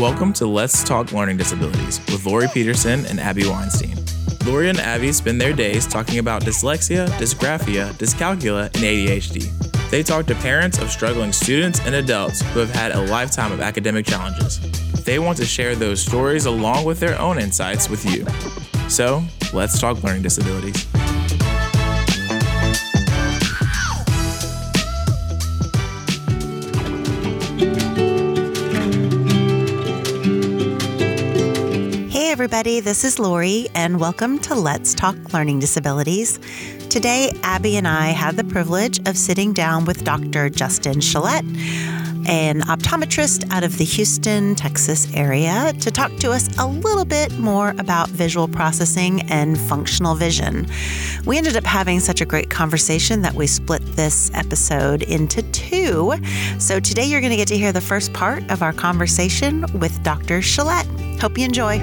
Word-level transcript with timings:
Welcome 0.00 0.32
to 0.34 0.46
Let's 0.46 0.82
Talk 0.82 1.12
Learning 1.12 1.36
Disabilities 1.36 2.00
with 2.06 2.24
Laurie 2.24 2.48
Peterson 2.54 3.04
and 3.04 3.20
Abbey 3.20 3.46
Weinstein. 3.46 3.98
Laurie 4.46 4.70
and 4.70 4.80
Abbey 4.80 5.12
spend 5.12 5.38
their 5.38 5.52
days 5.52 5.86
talking 5.86 6.18
about 6.18 6.40
dyslexia, 6.40 7.06
dysgraphia, 7.18 7.92
dyscalculia, 7.98 8.64
and 8.64 8.76
ADHD. 8.76 9.90
They 9.90 10.02
talk 10.02 10.24
to 10.28 10.34
parents 10.36 10.78
of 10.78 10.90
struggling 10.90 11.34
students 11.34 11.80
and 11.80 11.94
adults 11.94 12.40
who 12.40 12.60
have 12.60 12.70
had 12.70 12.92
a 12.92 13.02
lifetime 13.08 13.52
of 13.52 13.60
academic 13.60 14.06
challenges. 14.06 14.58
They 15.04 15.18
want 15.18 15.36
to 15.36 15.44
share 15.44 15.76
those 15.76 16.00
stories 16.00 16.46
along 16.46 16.86
with 16.86 16.98
their 16.98 17.20
own 17.20 17.38
insights 17.38 17.90
with 17.90 18.02
you. 18.06 18.24
So, 18.88 19.22
let's 19.52 19.78
talk 19.78 20.02
learning 20.02 20.22
disabilities. 20.22 20.89
Everybody, 32.52 32.80
this 32.80 33.04
is 33.04 33.20
Laurie, 33.20 33.68
and 33.76 34.00
welcome 34.00 34.36
to 34.40 34.56
Let's 34.56 34.92
Talk 34.92 35.14
Learning 35.32 35.60
Disabilities. 35.60 36.40
Today, 36.88 37.30
Abbey 37.44 37.76
and 37.76 37.86
I 37.86 38.08
had 38.08 38.36
the 38.36 38.42
privilege 38.42 38.98
of 39.08 39.16
sitting 39.16 39.52
down 39.52 39.84
with 39.84 40.02
Dr. 40.02 40.50
Justin 40.50 40.94
Chelette, 40.94 41.46
an 42.28 42.62
optometrist 42.62 43.48
out 43.52 43.62
of 43.62 43.78
the 43.78 43.84
Houston, 43.84 44.56
Texas 44.56 45.14
area, 45.14 45.72
to 45.78 45.92
talk 45.92 46.10
to 46.16 46.32
us 46.32 46.48
a 46.58 46.66
little 46.66 47.04
bit 47.04 47.38
more 47.38 47.72
about 47.78 48.08
visual 48.08 48.48
processing 48.48 49.22
and 49.30 49.56
functional 49.56 50.16
vision. 50.16 50.66
We 51.26 51.38
ended 51.38 51.56
up 51.56 51.64
having 51.64 52.00
such 52.00 52.20
a 52.20 52.26
great 52.26 52.50
conversation 52.50 53.22
that 53.22 53.34
we 53.34 53.46
split 53.46 53.82
this 53.94 54.28
episode 54.34 55.04
into 55.04 55.42
two. 55.52 56.14
So 56.58 56.80
today, 56.80 57.04
you're 57.04 57.20
going 57.20 57.30
to 57.30 57.36
get 57.36 57.48
to 57.48 57.56
hear 57.56 57.72
the 57.72 57.80
first 57.80 58.12
part 58.12 58.42
of 58.50 58.60
our 58.60 58.72
conversation 58.72 59.66
with 59.78 60.02
Dr. 60.02 60.40
Chelette. 60.40 61.20
Hope 61.20 61.38
you 61.38 61.44
enjoy. 61.44 61.78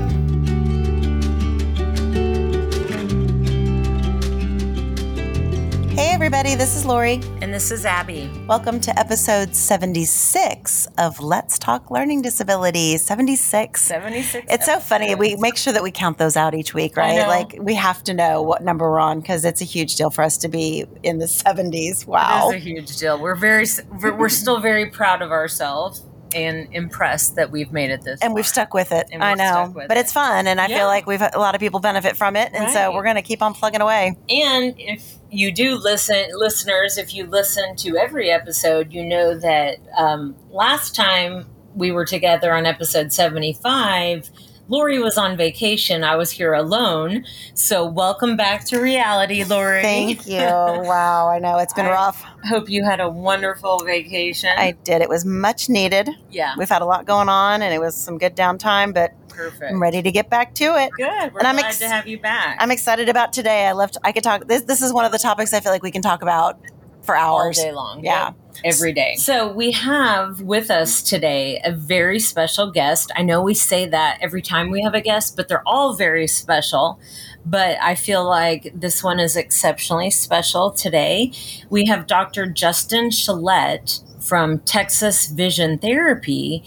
Everybody, 6.28 6.56
this 6.56 6.76
is 6.76 6.84
Laurie. 6.84 7.22
And 7.42 7.54
this 7.54 7.72
is 7.72 7.86
Abbey. 7.86 8.30
Welcome 8.48 8.82
to 8.82 9.00
episode 9.00 9.56
76 9.56 10.86
of 10.98 11.22
Let's 11.22 11.58
Talk 11.58 11.90
Learning 11.90 12.22
Disabilities. 12.22 13.02
76. 13.06 13.82
76. 13.82 14.46
It's 14.50 14.66
so 14.66 14.82
funny. 14.82 15.16
We 15.16 15.38
make 15.38 15.56
sure 15.56 15.72
that 15.72 15.82
we 15.82 15.90
count 15.90 16.18
those 16.18 16.36
out 16.36 16.54
each 16.54 16.74
week, 16.74 16.98
right? 16.98 17.26
Like 17.26 17.56
we 17.62 17.76
have 17.76 18.04
to 18.04 18.14
know 18.14 18.42
what 18.42 18.62
number 18.62 18.92
we're 18.92 19.00
on 19.00 19.22
because 19.22 19.46
it's 19.46 19.62
a 19.62 19.64
huge 19.64 19.96
deal 19.96 20.10
for 20.10 20.22
us 20.22 20.38
to 20.40 20.50
be 20.50 20.84
in 21.02 21.20
the 21.20 21.28
70s. 21.28 22.06
Wow. 22.06 22.50
It 22.50 22.58
is 22.58 22.62
a 22.62 22.66
huge 22.66 22.98
deal. 22.98 23.18
We're 23.22 23.36
very, 23.36 23.66
we're, 24.02 24.14
we're 24.14 24.28
still 24.28 24.60
very 24.60 24.88
proud 24.88 25.22
of 25.22 25.32
ourselves 25.32 26.04
and 26.36 26.68
impressed 26.74 27.38
that 27.38 27.52
we've 27.52 27.72
made 27.72 27.90
it 27.90 28.02
this. 28.02 28.20
and 28.22 28.34
we've 28.34 28.46
stuck 28.46 28.74
with 28.74 28.92
it. 28.92 29.08
And 29.14 29.24
I 29.24 29.34
know. 29.36 29.72
But 29.74 29.92
it. 29.96 30.02
it's 30.02 30.12
fun. 30.12 30.46
And 30.46 30.60
I 30.60 30.68
Yeah. 30.68 30.80
feel 30.80 30.88
like 30.88 31.08
we've 31.08 31.22
a 31.22 31.40
lot 31.40 31.56
of 31.56 31.62
people 31.62 31.80
benefit 31.80 32.18
from 32.18 32.36
it. 32.36 32.52
And 32.54 32.70
so 32.70 32.94
we're 32.94 33.06
going 33.06 33.16
to 33.16 33.22
keep 33.22 33.42
on 33.42 33.54
plugging 33.54 33.80
away. 33.80 34.18
And 34.30 34.76
if 34.78 35.17
you 35.30 35.52
do 35.52 35.76
listen, 35.76 36.26
listeners, 36.34 36.98
if 36.98 37.14
you 37.14 37.26
listen 37.26 37.76
to 37.78 37.98
every 37.98 38.30
episode, 38.30 38.94
you 38.94 39.04
know 39.06 39.38
that 39.38 39.78
um, 39.98 40.36
last 40.52 40.96
time 40.96 41.46
we 41.76 41.92
were 41.92 42.06
together 42.06 42.54
on 42.54 42.66
episode 42.66 43.12
75, 43.14 44.30
Laurie 44.70 45.00
was 45.00 45.18
on 45.18 45.38
vacation. 45.38 46.04
I 46.04 46.16
was 46.18 46.32
here 46.32 46.54
alone. 46.54 47.26
So 47.54 47.86
welcome 47.86 48.36
back 48.36 48.66
to 48.66 48.80
reality, 48.80 49.44
Laurie. 49.44 49.82
Thank 49.82 50.28
you. 50.28 50.38
wow. 50.40 51.30
I 51.30 51.40
know 51.40 51.58
it's 51.60 51.74
been 51.74 51.86
I- 51.86 51.92
rough. 51.92 52.24
Hope 52.46 52.70
you 52.70 52.84
had 52.84 53.00
a 53.00 53.10
wonderful 53.10 53.80
vacation. 53.86 54.50
I 54.58 54.72
did. 54.84 55.02
It 55.02 55.10
was 55.10 55.26
much 55.26 55.70
needed. 55.70 56.10
yeah, 56.32 56.54
We've 56.58 56.70
had 56.70 56.82
a 56.82 56.86
lot 56.86 57.06
going 57.06 57.30
on 57.30 57.62
and 57.62 57.74
it 57.74 57.80
was 57.80 57.96
some 57.96 58.18
good 58.18 58.36
downtime, 58.36 58.94
but 58.94 59.12
perfect. 59.30 59.72
I'm 59.72 59.82
ready 59.82 60.02
to 60.02 60.12
get 60.12 60.30
back 60.30 60.54
to 60.56 60.66
it. 60.82 60.92
Good. 60.98 61.34
We're 61.34 61.40
And 61.40 61.48
I'm 61.48 61.56
glad 61.56 61.66
ex- 61.68 61.80
to 61.80 61.88
have 61.90 62.08
you 62.08 62.20
back. 62.20 62.58
I'm 62.60 62.72
excited 62.72 63.10
about 63.10 63.34
today. 63.34 63.68
I 63.68 63.74
left. 63.74 63.98
I 64.04 64.12
could 64.12 64.24
talk. 64.24 64.48
This 64.48 64.64
this 64.64 64.82
is 64.82 64.94
one 64.94 65.06
of 65.06 65.12
the 65.12 65.18
topics 65.20 65.54
I 65.54 65.60
feel 65.60 65.72
like 65.72 65.84
we 65.84 65.92
can 65.92 66.02
talk 66.02 66.22
about 66.22 66.60
for 67.08 67.18
all 67.18 67.42
hours. 67.42 67.58
day 67.58 67.72
long. 67.72 68.04
Yeah. 68.04 68.28
Yep. 68.28 68.36
Every 68.66 68.92
day. 68.92 69.16
So 69.18 69.52
we 69.52 69.72
have 69.72 70.42
with 70.42 70.72
us 70.72 71.04
today 71.04 71.62
a 71.64 71.72
very 71.72 72.20
special 72.20 72.72
guest. 72.72 73.12
I 73.16 73.22
know 73.22 73.42
we 73.42 73.54
say 73.54 73.88
that 73.88 74.18
every 74.20 74.42
time 74.42 74.72
we 74.72 74.82
have 74.82 74.96
a 74.96 75.02
guest, 75.02 75.36
but 75.36 75.48
they're 75.48 75.68
all 75.68 75.94
very 75.94 76.26
special. 76.28 77.00
But 77.46 77.78
I 77.82 77.94
feel 77.96 78.28
like 78.28 78.72
this 78.74 79.04
one 79.04 79.20
is 79.20 79.36
exceptionally 79.36 80.10
special 80.10 80.72
today. 80.72 81.32
We 81.70 81.86
have 81.86 82.08
Dr. 82.08 82.48
Justin 82.48 83.10
Chelette 83.10 84.02
from 84.22 84.60
Texas 84.60 85.28
Vision 85.28 85.78
Therapy 85.78 86.64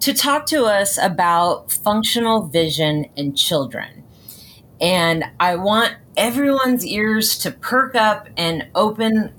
to 0.00 0.14
talk 0.14 0.46
to 0.46 0.64
us 0.64 0.96
about 0.96 1.70
functional 1.70 2.46
vision 2.46 3.06
in 3.16 3.34
children. 3.34 4.04
And 4.80 5.24
I 5.38 5.56
want 5.56 5.94
everyone's 6.16 6.84
ears 6.84 7.38
to 7.38 7.50
perk 7.50 7.94
up 7.94 8.28
and 8.36 8.66
open 8.74 9.32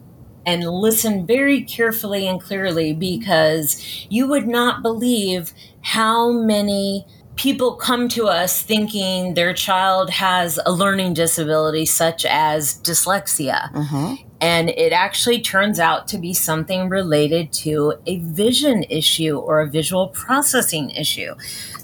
and 0.46 0.64
listen 0.64 1.26
very 1.26 1.64
carefully 1.64 2.28
and 2.28 2.42
clearly 2.42 2.94
because 2.94 4.06
you 4.10 4.28
would 4.28 4.48
not 4.48 4.82
believe 4.82 5.54
how 5.82 6.32
many 6.32 7.06
people 7.36 7.76
come 7.76 8.08
to 8.08 8.28
us 8.28 8.62
thinking 8.62 9.34
their 9.34 9.54
child 9.54 10.10
has 10.10 10.60
a 10.66 10.72
learning 10.72 11.14
disability 11.14 11.86
such 11.86 12.26
as 12.26 12.80
dyslexia. 12.82 13.70
Hmm 13.74 14.16
and 14.44 14.72
it 14.72 14.92
actually 14.92 15.40
turns 15.40 15.80
out 15.80 16.06
to 16.06 16.18
be 16.18 16.34
something 16.34 16.90
related 16.90 17.54
to 17.54 17.94
a 18.06 18.18
vision 18.20 18.84
issue 18.90 19.38
or 19.38 19.62
a 19.62 19.70
visual 19.70 20.10
processing 20.10 20.90
issue. 20.90 21.34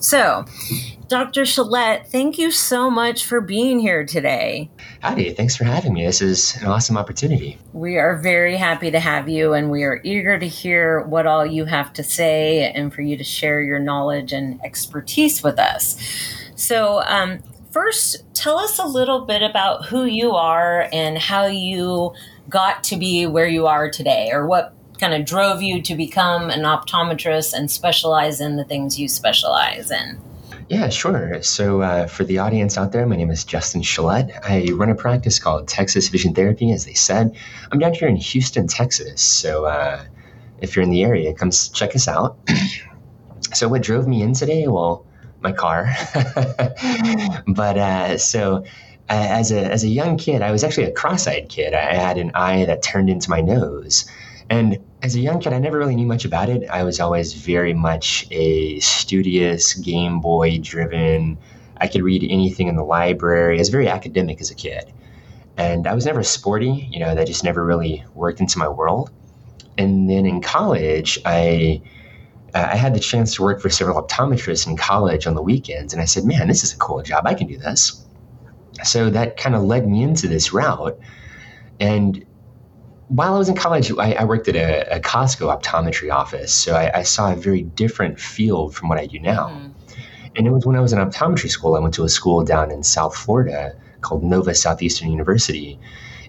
So, 0.01 0.43
Dr. 1.07 1.43
Chelette, 1.43 2.07
thank 2.07 2.37
you 2.37 2.51
so 2.51 2.89
much 2.89 3.23
for 3.23 3.39
being 3.39 3.79
here 3.79 4.05
today. 4.05 4.69
Howdy, 4.99 5.35
thanks 5.35 5.55
for 5.55 5.63
having 5.63 5.93
me. 5.93 6.05
This 6.05 6.21
is 6.21 6.57
an 6.57 6.67
awesome 6.67 6.97
opportunity. 6.97 7.57
We 7.71 7.97
are 7.97 8.17
very 8.17 8.57
happy 8.57 8.91
to 8.91 8.99
have 8.99 9.29
you, 9.29 9.53
and 9.53 9.71
we 9.71 9.83
are 9.83 10.01
eager 10.03 10.37
to 10.37 10.47
hear 10.47 11.03
what 11.03 11.25
all 11.25 11.45
you 11.45 11.63
have 11.63 11.93
to 11.93 12.03
say 12.03 12.69
and 12.73 12.93
for 12.93 13.01
you 13.01 13.15
to 13.15 13.23
share 13.23 13.61
your 13.61 13.79
knowledge 13.79 14.33
and 14.33 14.59
expertise 14.65 15.41
with 15.41 15.59
us. 15.59 15.97
So, 16.55 17.03
um, 17.03 17.39
first, 17.71 18.17
tell 18.33 18.59
us 18.59 18.79
a 18.79 18.85
little 18.85 19.21
bit 19.21 19.41
about 19.41 19.85
who 19.85 20.03
you 20.03 20.31
are 20.31 20.89
and 20.91 21.17
how 21.17 21.45
you 21.45 22.13
got 22.49 22.83
to 22.85 22.97
be 22.97 23.25
where 23.25 23.47
you 23.47 23.67
are 23.67 23.89
today, 23.89 24.29
or 24.31 24.45
what 24.47 24.73
kind 24.99 25.13
of 25.13 25.25
drove 25.25 25.61
you 25.61 25.81
to 25.81 25.95
become 25.95 26.49
an 26.49 26.61
optometrist 26.61 27.53
and 27.53 27.71
specialize 27.71 28.41
in 28.41 28.57
the 28.57 28.65
things 28.65 28.99
you 28.99 29.07
specialize 29.07 29.91
in. 29.91 30.19
Yeah, 30.69 30.89
sure. 30.89 31.41
So, 31.41 31.81
uh, 31.81 32.05
for 32.05 32.23
the 32.23 32.37
audience 32.37 32.77
out 32.77 32.91
there, 32.91 33.05
my 33.07 33.15
name 33.15 33.31
is 33.31 33.43
Justin 33.43 33.81
Chelette. 33.81 34.39
I 34.43 34.71
run 34.73 34.91
a 34.91 34.95
practice 34.95 35.39
called 35.39 35.67
Texas 35.67 36.09
Vision 36.09 36.35
Therapy, 36.35 36.71
as 36.71 36.85
they 36.85 36.93
said. 36.93 37.35
I'm 37.71 37.79
down 37.79 37.93
here 37.93 38.07
in 38.07 38.15
Houston, 38.17 38.67
Texas. 38.67 39.19
So, 39.19 39.65
uh, 39.65 40.03
if 40.61 40.75
you're 40.75 40.83
in 40.83 40.91
the 40.91 41.03
area, 41.03 41.33
come 41.33 41.49
check 41.49 41.95
us 41.95 42.07
out. 42.07 42.37
so, 43.53 43.67
what 43.67 43.81
drove 43.81 44.07
me 44.07 44.21
in 44.21 44.33
today? 44.33 44.67
Well, 44.67 45.07
my 45.41 45.53
car. 45.53 45.91
but 47.47 47.77
uh, 47.77 48.17
so, 48.19 48.63
as 49.15 49.51
a 49.51 49.71
as 49.71 49.83
a 49.83 49.87
young 49.87 50.17
kid, 50.17 50.41
I 50.41 50.51
was 50.51 50.63
actually 50.63 50.85
a 50.85 50.91
cross-eyed 50.91 51.49
kid. 51.49 51.73
I 51.73 51.95
had 51.95 52.17
an 52.17 52.31
eye 52.35 52.65
that 52.65 52.83
turned 52.83 53.09
into 53.09 53.29
my 53.29 53.41
nose, 53.41 54.05
and 54.49 54.77
as 55.01 55.15
a 55.15 55.19
young 55.19 55.39
kid, 55.39 55.53
I 55.53 55.59
never 55.59 55.77
really 55.77 55.95
knew 55.95 56.05
much 56.05 56.25
about 56.25 56.49
it. 56.49 56.69
I 56.69 56.83
was 56.83 56.99
always 56.99 57.33
very 57.33 57.73
much 57.73 58.27
a 58.31 58.79
studious, 58.79 59.73
Game 59.75 60.19
Boy 60.19 60.59
driven. 60.59 61.37
I 61.77 61.87
could 61.87 62.01
read 62.01 62.23
anything 62.29 62.67
in 62.67 62.75
the 62.75 62.83
library. 62.83 63.57
I 63.57 63.59
was 63.59 63.69
very 63.69 63.87
academic 63.87 64.41
as 64.41 64.51
a 64.51 64.55
kid. 64.55 64.91
And 65.57 65.87
I 65.87 65.93
was 65.93 66.05
never 66.05 66.23
sporty, 66.23 66.87
you 66.91 66.99
know, 66.99 67.15
that 67.15 67.27
just 67.27 67.43
never 67.43 67.65
really 67.65 68.03
worked 68.13 68.39
into 68.39 68.57
my 68.57 68.67
world. 68.67 69.11
And 69.77 70.09
then 70.09 70.25
in 70.25 70.41
college, 70.41 71.19
I 71.25 71.81
uh, 72.53 72.69
I 72.71 72.75
had 72.75 72.93
the 72.93 72.99
chance 72.99 73.35
to 73.35 73.43
work 73.43 73.61
for 73.61 73.69
several 73.69 74.01
optometrists 74.01 74.67
in 74.67 74.75
college 74.75 75.27
on 75.27 75.35
the 75.35 75.41
weekends, 75.41 75.93
and 75.93 76.01
I 76.01 76.05
said, 76.05 76.25
"Man, 76.25 76.47
this 76.47 76.63
is 76.63 76.73
a 76.73 76.77
cool 76.77 77.01
job. 77.01 77.27
I 77.27 77.33
can 77.33 77.47
do 77.47 77.57
this." 77.57 78.05
So 78.83 79.09
that 79.09 79.37
kind 79.37 79.55
of 79.55 79.63
led 79.63 79.87
me 79.87 80.03
into 80.03 80.27
this 80.27 80.53
route. 80.53 80.99
And 81.79 82.25
while 83.07 83.33
I 83.33 83.37
was 83.37 83.49
in 83.49 83.55
college, 83.55 83.91
I, 83.97 84.13
I 84.13 84.23
worked 84.23 84.47
at 84.47 84.55
a, 84.55 84.97
a 84.97 84.99
Costco 84.99 85.61
optometry 85.61 86.13
office, 86.13 86.53
so 86.53 86.75
I, 86.75 86.99
I 86.99 87.03
saw 87.03 87.31
a 87.31 87.35
very 87.35 87.63
different 87.63 88.19
field 88.19 88.75
from 88.75 88.87
what 88.89 88.99
I 88.99 89.07
do 89.07 89.19
now. 89.19 89.47
Mhm. 89.49 89.73
And 90.35 90.45
it 90.45 90.51
was 90.51 90.65
when 90.65 90.75
I 90.75 90.79
was 90.79 90.93
in 90.93 90.99
optometry 90.99 91.49
school. 91.49 91.75
I 91.75 91.79
went 91.79 91.95
to 91.95 92.03
a 92.03 92.09
school 92.09 92.43
down 92.43 92.71
in 92.71 92.83
South 92.83 93.15
Florida 93.15 93.75
called 94.01 94.23
Nova 94.23 94.53
Southeastern 94.53 95.09
University. 95.09 95.79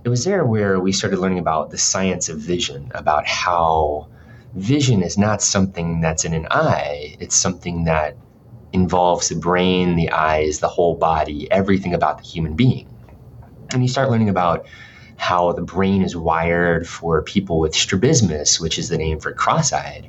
It 0.03 0.08
was 0.08 0.25
there 0.25 0.44
where 0.44 0.81
we 0.81 0.93
started 0.93 1.19
learning 1.19 1.38
about 1.38 1.70
the 1.70 1.79
science 1.79 2.31
of 2.31 2.38
vision, 2.38 2.91
about 2.94 3.26
how 3.26 4.08
vision 4.55 5.03
is 5.03 5.19
not 5.19 5.43
something 5.43 6.00
that's 6.00 6.25
in 6.25 6.32
an 6.32 6.46
eye, 6.50 7.17
it's 7.20 7.37
something 7.37 7.85
that 7.85 8.17
involves 8.72 9.28
the 9.28 9.34
brain, 9.37 9.96
the 9.96 10.11
eyes, 10.11 10.61
the 10.61 10.69
whole 10.69 10.94
body, 10.94 11.50
everything 11.50 11.94
about 11.94 12.19
the 12.19 12.25
human 12.25 12.55
being. 12.55 12.87
And 13.72 13.82
you 13.82 13.88
start 13.88 14.11
learning 14.11 14.28
about 14.28 14.67
how 15.17 15.52
the 15.52 15.62
brain 15.62 16.02
is 16.02 16.17
wired 16.17 16.88
for 16.88 17.22
people 17.22 17.58
with 17.58 17.75
strabismus, 17.75 18.58
which 18.58 18.78
is 18.78 18.88
the 18.88 18.96
name 18.96 19.20
for 19.20 19.32
cross 19.32 19.72
eyed. 19.72 20.08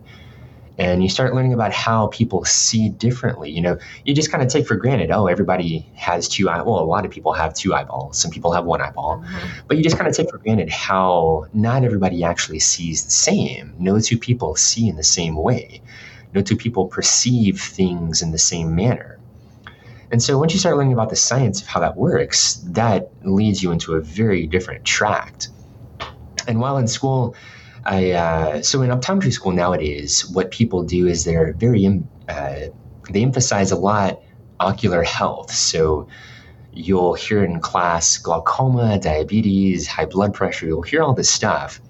and 0.78 1.04
you 1.04 1.10
start 1.10 1.34
learning 1.36 1.54
about 1.54 1.72
how 1.72 2.08
people 2.08 2.44
see 2.46 2.90
differently. 2.90 3.52
You 3.52 3.62
know, 3.62 3.78
you 4.06 4.16
just 4.16 4.31
kind 4.31 4.44
of 4.44 4.50
take 4.50 4.66
for 4.66 4.75
granted, 4.75 5.12
oh, 5.12 5.28
everybody 5.28 5.88
has 5.96 6.28
two 6.28 6.50
eye. 6.50 6.62
Well, 6.62 6.80
a 6.80 6.81
lot 6.86 7.06
of 7.06 7.12
people 7.12 7.34
have 7.34 7.54
two 7.54 7.74
eyeballs. 7.74 8.18
Some 8.18 8.31
people 8.31 8.52
have 8.54 8.66
one 8.66 8.81
eyeball, 8.81 9.19
mm-hmm. 9.19 9.48
but 9.68 9.78
you 9.78 9.84
just 9.84 9.98
kind 9.98 10.10
of 10.10 10.16
take 10.16 10.30
for 10.30 10.38
granted 10.40 10.69
how 10.69 11.46
not 11.54 11.84
everybody 11.84 12.24
actually 12.24 12.60
sees 12.60 13.04
the 13.06 13.12
same. 13.12 13.75
No 13.78 14.00
two 14.00 14.18
people 14.18 14.56
see 14.56 14.88
in 14.88 14.96
the 14.96 15.04
same 15.04 15.36
way. 15.36 15.81
No 16.33 16.42
two 16.42 16.56
people 16.56 16.88
perceive 16.88 17.62
things 17.62 18.22
in 18.22 18.31
the 18.31 18.38
same 18.38 18.75
manner. 18.75 19.19
And 20.12 20.22
so 20.22 20.38
once 20.38 20.54
you 20.54 20.60
start 20.60 20.75
learning 20.75 20.94
about 20.94 21.10
the 21.10 21.16
science 21.16 21.62
of 21.62 21.68
how 21.68 21.80
that 21.80 21.95
works, 21.95 22.56
that 22.72 23.10
leads 23.24 23.63
you 23.63 23.72
into 23.72 23.94
a 23.94 24.01
very 24.01 24.45
different 24.45 24.83
tract. 24.83 25.50
And 26.48 26.60
while 26.60 26.78
in 26.78 26.88
school, 26.88 27.36
I 27.86 28.12
uh, 28.12 28.62
so 28.62 28.81
in 28.81 28.89
optometry 28.89 29.31
school 29.31 29.51
nowadays, 29.51 30.30
what 30.30 30.51
people 30.51 30.83
do 30.83 31.07
is 31.07 31.24
they're 31.24 31.54
very 31.54 32.04
uh, 32.28 32.60
they 33.10 33.24
emphasize 33.24 33.72
a 33.72 33.77
lot 33.77 34.22
ocular 34.60 35.01
health. 35.01 35.51
So 35.51 36.07
you'll 36.74 37.13
hear 37.13 37.44
in 37.44 37.60
class 37.60 38.18
glaucoma, 38.18 39.00
diabetes, 39.00 39.88
high 39.88 40.06
blood 40.06 40.34
pressure. 40.34 40.68
You'll 40.68 40.81
hear 40.84 41.01
all 41.01 41.13
this 41.13 41.30
stuff. 41.30 41.81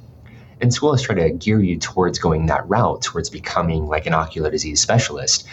And 0.61 0.73
school 0.73 0.93
is 0.93 1.01
trying 1.01 1.17
to 1.17 1.31
gear 1.31 1.59
you 1.59 1.77
towards 1.77 2.19
going 2.19 2.45
that 2.45 2.67
route, 2.69 3.01
towards 3.01 3.29
becoming 3.29 3.87
like 3.87 4.05
an 4.05 4.13
ocular 4.13 4.51
disease 4.51 4.79
specialist. 4.79 5.47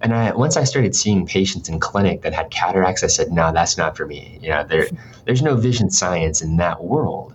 And 0.00 0.14
I, 0.14 0.32
once 0.32 0.56
I 0.56 0.64
started 0.64 0.96
seeing 0.96 1.26
patients 1.26 1.68
in 1.68 1.78
clinic 1.78 2.22
that 2.22 2.32
had 2.32 2.50
cataracts, 2.50 3.04
I 3.04 3.06
said, 3.06 3.30
"No, 3.30 3.52
that's 3.52 3.76
not 3.76 3.96
for 3.96 4.06
me. 4.06 4.38
You 4.42 4.48
know, 4.48 4.64
there, 4.64 4.86
there's 5.24 5.42
no 5.42 5.56
vision 5.56 5.90
science 5.90 6.42
in 6.42 6.56
that 6.56 6.82
world." 6.82 7.34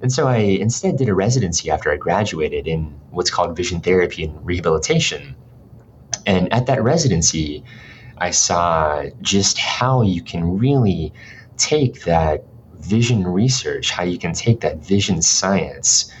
And 0.00 0.12
so 0.12 0.26
I 0.26 0.36
instead 0.36 0.96
did 0.96 1.08
a 1.08 1.14
residency 1.14 1.70
after 1.70 1.90
I 1.90 1.96
graduated 1.96 2.66
in 2.66 2.94
what's 3.10 3.30
called 3.30 3.56
vision 3.56 3.80
therapy 3.80 4.24
and 4.24 4.44
rehabilitation. 4.44 5.36
And 6.26 6.52
at 6.52 6.66
that 6.66 6.82
residency, 6.82 7.64
I 8.18 8.30
saw 8.30 9.04
just 9.20 9.58
how 9.58 10.02
you 10.02 10.22
can 10.22 10.58
really 10.58 11.12
take 11.56 12.04
that 12.04 12.44
vision 12.78 13.26
research, 13.26 13.90
how 13.90 14.04
you 14.04 14.18
can 14.18 14.32
take 14.32 14.60
that 14.60 14.78
vision 14.78 15.22
science 15.22 16.12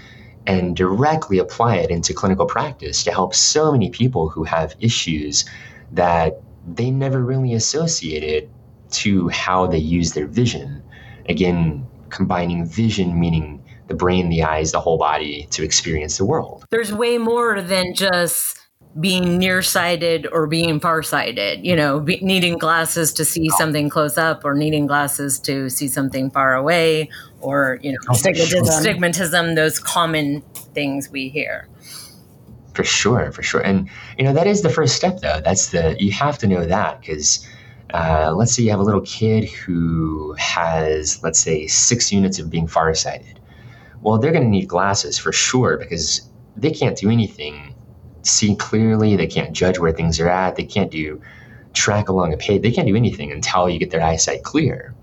and 0.46 0.76
directly 0.76 1.38
apply 1.38 1.76
it 1.76 1.90
into 1.90 2.12
clinical 2.12 2.46
practice 2.46 3.02
to 3.04 3.10
help 3.10 3.34
so 3.34 3.72
many 3.72 3.90
people 3.90 4.28
who 4.28 4.44
have 4.44 4.74
issues 4.80 5.44
that 5.92 6.40
they 6.66 6.90
never 6.90 7.22
really 7.22 7.54
associated 7.54 8.48
to 8.90 9.28
how 9.28 9.66
they 9.66 9.78
use 9.78 10.12
their 10.12 10.26
vision. 10.26 10.82
Again, 11.28 11.86
combining 12.10 12.66
vision 12.66 13.18
meaning 13.18 13.62
the 13.86 13.94
brain, 13.94 14.28
the 14.28 14.42
eyes, 14.42 14.72
the 14.72 14.80
whole 14.80 14.98
body 14.98 15.46
to 15.50 15.62
experience 15.62 16.16
the 16.16 16.24
world. 16.24 16.64
There's 16.70 16.92
way 16.92 17.18
more 17.18 17.60
than 17.60 17.94
just 17.94 18.63
being 19.00 19.38
nearsighted 19.38 20.26
or 20.30 20.46
being 20.46 20.78
farsighted, 20.78 21.64
you 21.64 21.74
know, 21.74 22.00
be, 22.00 22.18
needing 22.20 22.58
glasses 22.58 23.12
to 23.14 23.24
see 23.24 23.48
something 23.50 23.88
close 23.88 24.16
up 24.16 24.44
or 24.44 24.54
needing 24.54 24.86
glasses 24.86 25.38
to 25.40 25.68
see 25.68 25.88
something 25.88 26.30
far 26.30 26.54
away 26.54 27.08
or, 27.40 27.78
you 27.82 27.92
know, 27.92 27.98
oh, 28.08 28.12
stigmatism. 28.12 28.84
stigmatism, 28.84 29.56
those 29.56 29.78
common 29.78 30.40
things 30.74 31.10
we 31.10 31.28
hear. 31.28 31.68
For 32.74 32.84
sure, 32.84 33.32
for 33.32 33.42
sure. 33.42 33.60
And, 33.60 33.88
you 34.18 34.24
know, 34.24 34.32
that 34.32 34.46
is 34.46 34.62
the 34.62 34.70
first 34.70 34.96
step, 34.96 35.20
though. 35.20 35.40
That's 35.40 35.70
the, 35.70 35.96
you 35.98 36.12
have 36.12 36.38
to 36.38 36.46
know 36.46 36.64
that 36.64 37.00
because 37.00 37.48
uh, 37.92 38.32
let's 38.34 38.54
say 38.54 38.62
you 38.62 38.70
have 38.70 38.80
a 38.80 38.84
little 38.84 39.02
kid 39.02 39.44
who 39.44 40.34
has, 40.38 41.22
let's 41.22 41.38
say, 41.38 41.66
six 41.66 42.12
units 42.12 42.38
of 42.38 42.50
being 42.50 42.66
farsighted 42.66 43.40
well, 44.04 44.18
they're 44.18 44.32
going 44.32 44.44
to 44.44 44.50
need 44.50 44.68
glasses 44.68 45.18
for 45.18 45.32
sure 45.32 45.78
because 45.78 46.30
they 46.56 46.70
can't 46.70 46.96
do 46.96 47.10
anything 47.10 47.73
see 48.26 48.56
clearly. 48.56 49.16
They 49.16 49.26
can't 49.26 49.52
judge 49.52 49.78
where 49.78 49.92
things 49.92 50.20
are 50.20 50.28
at. 50.28 50.56
They 50.56 50.64
can't 50.64 50.90
do 50.90 51.20
track 51.72 52.08
along 52.08 52.32
a 52.32 52.36
page. 52.36 52.62
They 52.62 52.70
can't 52.70 52.86
do 52.86 52.96
anything 52.96 53.32
until 53.32 53.68
you 53.68 53.78
get 53.78 53.90
their 53.90 54.02
eyesight 54.02 54.44
clear. 54.44 54.94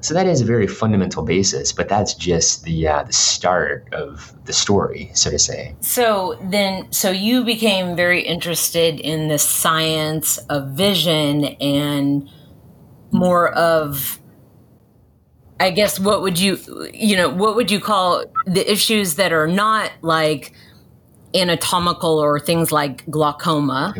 So 0.00 0.12
that 0.12 0.26
is 0.26 0.42
a 0.42 0.44
very 0.44 0.66
fundamental 0.66 1.22
basis, 1.22 1.72
but 1.72 1.88
that's 1.88 2.12
just 2.12 2.64
the 2.64 2.86
uh, 2.86 3.04
the 3.04 3.12
start 3.14 3.88
of 3.94 4.34
the 4.44 4.52
story, 4.52 5.10
so 5.14 5.30
to 5.30 5.38
say. 5.38 5.74
So 5.80 6.38
then, 6.42 6.92
so 6.92 7.10
you 7.10 7.42
became 7.42 7.96
very 7.96 8.20
interested 8.20 9.00
in 9.00 9.28
the 9.28 9.38
science 9.38 10.36
of 10.50 10.72
vision 10.72 11.44
and 11.58 12.28
more 13.12 13.54
of 13.54 14.20
I 15.58 15.70
guess 15.70 16.00
what 16.00 16.20
would 16.20 16.38
you 16.38 16.58
you 16.92 17.16
know 17.16 17.28
what 17.28 17.56
would 17.56 17.70
you 17.70 17.80
call 17.80 18.24
the 18.44 18.70
issues 18.70 19.14
that 19.14 19.32
are 19.32 19.46
not 19.46 19.92
like 20.02 20.52
anatomical 21.34 22.18
or 22.18 22.38
things 22.38 22.70
like 22.70 23.08
glaucoma 23.10 23.94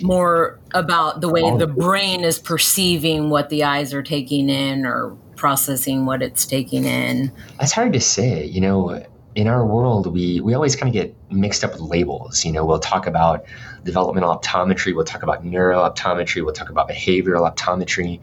more 0.00 0.58
about 0.74 1.20
the 1.20 1.28
way 1.28 1.42
oh, 1.42 1.56
the 1.56 1.66
brain 1.66 2.24
is 2.24 2.38
perceiving 2.38 3.30
what 3.30 3.48
the 3.50 3.62
eyes 3.62 3.94
are 3.94 4.02
taking 4.02 4.48
in 4.48 4.84
or 4.84 5.16
processing 5.36 6.06
what 6.06 6.22
it's 6.22 6.44
taking 6.44 6.84
in. 6.84 7.30
It's 7.60 7.72
hard 7.72 7.92
to 7.92 8.00
say 8.00 8.44
you 8.44 8.60
know 8.60 9.04
in 9.34 9.48
our 9.48 9.64
world 9.64 10.06
we 10.12 10.40
we 10.40 10.54
always 10.54 10.76
kind 10.76 10.88
of 10.88 10.92
get 10.92 11.14
mixed 11.30 11.64
up 11.64 11.72
with 11.72 11.80
labels 11.80 12.44
you 12.44 12.52
know 12.52 12.64
we'll 12.64 12.78
talk 12.78 13.06
about 13.06 13.44
developmental 13.84 14.36
optometry 14.36 14.94
we'll 14.94 15.04
talk 15.04 15.22
about 15.22 15.44
neurooptometry 15.44 16.44
we'll 16.44 16.52
talk 16.52 16.68
about 16.68 16.88
behavioral 16.88 17.50
optometry 17.50 18.20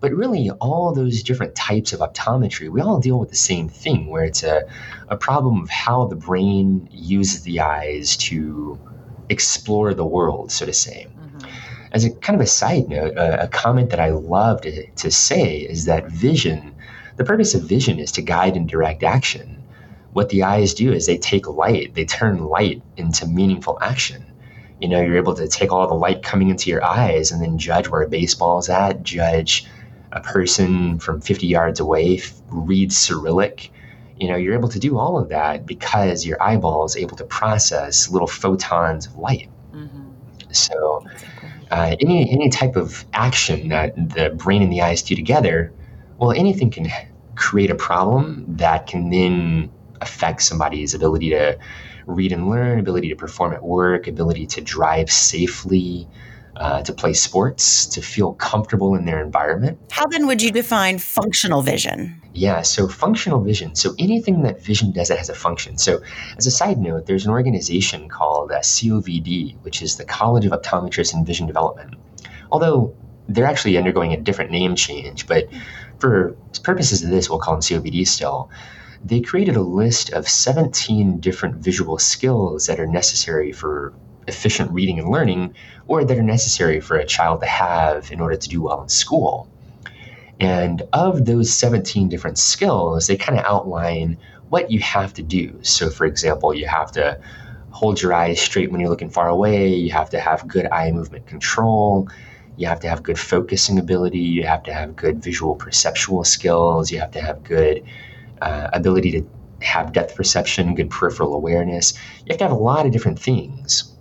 but 0.00 0.12
really, 0.12 0.50
all 0.50 0.94
those 0.94 1.22
different 1.22 1.54
types 1.54 1.92
of 1.92 2.00
optometry, 2.00 2.68
we 2.68 2.80
all 2.80 3.00
deal 3.00 3.18
with 3.18 3.30
the 3.30 3.36
same 3.36 3.68
thing, 3.68 4.06
where 4.06 4.24
it's 4.24 4.42
a, 4.42 4.62
a 5.08 5.16
problem 5.16 5.62
of 5.62 5.70
how 5.70 6.06
the 6.06 6.16
brain 6.16 6.88
uses 6.92 7.42
the 7.42 7.60
eyes 7.60 8.16
to 8.18 8.78
explore 9.28 9.94
the 9.94 10.06
world, 10.06 10.52
so 10.52 10.66
to 10.66 10.72
say. 10.72 11.08
Mm-hmm. 11.08 11.48
As 11.92 12.04
a 12.04 12.10
kind 12.10 12.40
of 12.40 12.44
a 12.44 12.48
side 12.48 12.88
note, 12.88 13.16
a, 13.16 13.44
a 13.44 13.48
comment 13.48 13.90
that 13.90 13.98
I 13.98 14.10
love 14.10 14.60
to, 14.62 14.88
to 14.88 15.10
say 15.10 15.58
is 15.58 15.86
that 15.86 16.06
vision, 16.06 16.76
the 17.16 17.24
purpose 17.24 17.54
of 17.54 17.62
vision 17.62 17.98
is 17.98 18.12
to 18.12 18.22
guide 18.22 18.56
and 18.56 18.68
direct 18.68 19.02
action. 19.02 19.57
What 20.12 20.28
the 20.30 20.44
eyes 20.44 20.74
do 20.74 20.92
is 20.92 21.06
they 21.06 21.18
take 21.18 21.46
light, 21.46 21.94
they 21.94 22.04
turn 22.04 22.44
light 22.44 22.82
into 22.96 23.26
meaningful 23.26 23.78
action 23.80 24.24
you 24.80 24.86
know 24.86 25.00
you're 25.02 25.16
able 25.16 25.34
to 25.34 25.48
take 25.48 25.72
all 25.72 25.88
the 25.88 25.94
light 25.94 26.22
coming 26.22 26.50
into 26.50 26.70
your 26.70 26.84
eyes 26.84 27.32
and 27.32 27.42
then 27.42 27.58
judge 27.58 27.88
where 27.88 28.02
a 28.02 28.08
baseball 28.08 28.60
is 28.60 28.68
at 28.68 29.02
judge 29.02 29.66
a 30.12 30.20
person 30.20 30.98
from 30.98 31.20
50 31.20 31.46
yards 31.46 31.80
away 31.80 32.20
read 32.48 32.92
Cyrillic, 32.92 33.70
you 34.18 34.28
know, 34.28 34.36
you're 34.36 34.54
able 34.54 34.68
to 34.70 34.78
do 34.78 34.98
all 34.98 35.18
of 35.18 35.28
that 35.28 35.66
because 35.66 36.26
your 36.26 36.42
eyeball 36.42 36.84
is 36.84 36.96
able 36.96 37.16
to 37.16 37.24
process 37.24 38.10
little 38.10 38.26
photons 38.26 39.06
of 39.06 39.16
light. 39.16 39.48
Mm-hmm. 39.72 40.52
So, 40.52 41.06
uh, 41.70 41.96
any 42.00 42.30
any 42.30 42.48
type 42.48 42.76
of 42.76 43.04
action 43.12 43.68
that 43.68 43.94
the 43.96 44.30
brain 44.30 44.62
and 44.62 44.72
the 44.72 44.82
eyes 44.82 45.02
do 45.02 45.14
together, 45.14 45.72
well, 46.16 46.32
anything 46.32 46.70
can 46.70 46.90
create 47.34 47.70
a 47.70 47.74
problem 47.74 48.44
that 48.56 48.86
can 48.86 49.10
then 49.10 49.70
affect 50.00 50.42
somebody's 50.42 50.94
ability 50.94 51.30
to 51.30 51.58
read 52.06 52.32
and 52.32 52.48
learn, 52.48 52.78
ability 52.78 53.08
to 53.08 53.16
perform 53.16 53.52
at 53.52 53.62
work, 53.62 54.06
ability 54.06 54.46
to 54.46 54.60
drive 54.60 55.10
safely, 55.10 56.08
uh, 56.56 56.82
to 56.82 56.92
play 56.92 57.12
sports, 57.12 57.86
to 57.86 58.02
feel 58.02 58.34
comfortable 58.34 58.94
in 58.94 59.04
their 59.04 59.22
environment. 59.22 59.78
How 59.90 60.06
then 60.06 60.26
would 60.26 60.42
you 60.42 60.50
define 60.50 60.98
functional 60.98 61.62
vision? 61.62 62.20
Yeah, 62.34 62.62
so 62.62 62.88
functional 62.88 63.40
vision. 63.40 63.74
So 63.74 63.94
anything 63.98 64.42
that 64.42 64.60
vision 64.60 64.92
does 64.92 65.08
that 65.08 65.18
has 65.18 65.28
a 65.28 65.34
function. 65.34 65.78
So, 65.78 66.00
as 66.36 66.46
a 66.46 66.50
side 66.50 66.78
note, 66.78 67.06
there's 67.06 67.24
an 67.24 67.30
organization 67.30 68.08
called 68.08 68.50
uh, 68.50 68.58
COVD, 68.58 69.56
which 69.62 69.82
is 69.82 69.96
the 69.96 70.04
College 70.04 70.46
of 70.46 70.52
Optometrists 70.52 71.14
and 71.14 71.26
Vision 71.26 71.46
Development. 71.46 71.94
Although 72.50 72.94
they're 73.28 73.46
actually 73.46 73.76
undergoing 73.76 74.12
a 74.12 74.16
different 74.16 74.50
name 74.50 74.74
change, 74.74 75.26
but 75.26 75.48
for 75.98 76.36
purposes 76.62 77.02
of 77.02 77.10
this, 77.10 77.28
we'll 77.28 77.38
call 77.38 77.54
them 77.54 77.60
COVD 77.60 78.06
still. 78.06 78.50
They 79.04 79.20
created 79.20 79.56
a 79.56 79.62
list 79.62 80.10
of 80.10 80.28
17 80.28 81.20
different 81.20 81.56
visual 81.56 81.98
skills 81.98 82.66
that 82.66 82.80
are 82.80 82.86
necessary 82.86 83.52
for 83.52 83.92
efficient 84.26 84.70
reading 84.72 84.98
and 84.98 85.08
learning 85.08 85.54
or 85.86 86.04
that 86.04 86.18
are 86.18 86.22
necessary 86.22 86.80
for 86.80 86.96
a 86.96 87.06
child 87.06 87.40
to 87.40 87.46
have 87.46 88.12
in 88.12 88.20
order 88.20 88.36
to 88.36 88.48
do 88.48 88.62
well 88.62 88.82
in 88.82 88.88
school. 88.88 89.48
And 90.40 90.82
of 90.92 91.24
those 91.24 91.52
17 91.52 92.08
different 92.08 92.38
skills, 92.38 93.06
they 93.06 93.16
kind 93.16 93.38
of 93.38 93.44
outline 93.44 94.18
what 94.50 94.70
you 94.70 94.80
have 94.80 95.14
to 95.14 95.22
do. 95.22 95.58
So, 95.62 95.90
for 95.90 96.04
example, 96.04 96.54
you 96.54 96.66
have 96.66 96.92
to 96.92 97.20
hold 97.70 98.00
your 98.00 98.14
eyes 98.14 98.40
straight 98.40 98.70
when 98.70 98.80
you're 98.80 98.90
looking 98.90 99.10
far 99.10 99.28
away, 99.28 99.68
you 99.74 99.90
have 99.92 100.10
to 100.10 100.20
have 100.20 100.46
good 100.48 100.66
eye 100.66 100.90
movement 100.90 101.26
control. 101.26 102.08
You 102.56 102.66
have 102.66 102.80
to 102.80 102.88
have 102.88 103.04
good 103.04 103.18
focusing 103.18 103.78
ability. 103.78 104.18
You 104.18 104.44
have 104.44 104.64
to 104.64 104.72
have 104.72 104.96
good 104.96 105.22
visual 105.22 105.54
perceptual 105.54 106.24
skills. 106.24 106.90
You 106.90 106.98
have 106.98 107.12
to 107.12 107.20
have 107.20 107.44
good 107.44 107.84
uh, 108.40 108.68
ability 108.72 109.12
to 109.12 109.28
have 109.62 109.92
depth 109.92 110.14
perception, 110.14 110.74
good 110.74 110.90
peripheral 110.90 111.34
awareness. 111.34 111.94
You 112.20 112.30
have 112.30 112.38
to 112.38 112.44
have 112.44 112.52
a 112.52 112.56
lot 112.56 112.86
of 112.86 112.92
different 112.92 113.18
things. 113.18 113.92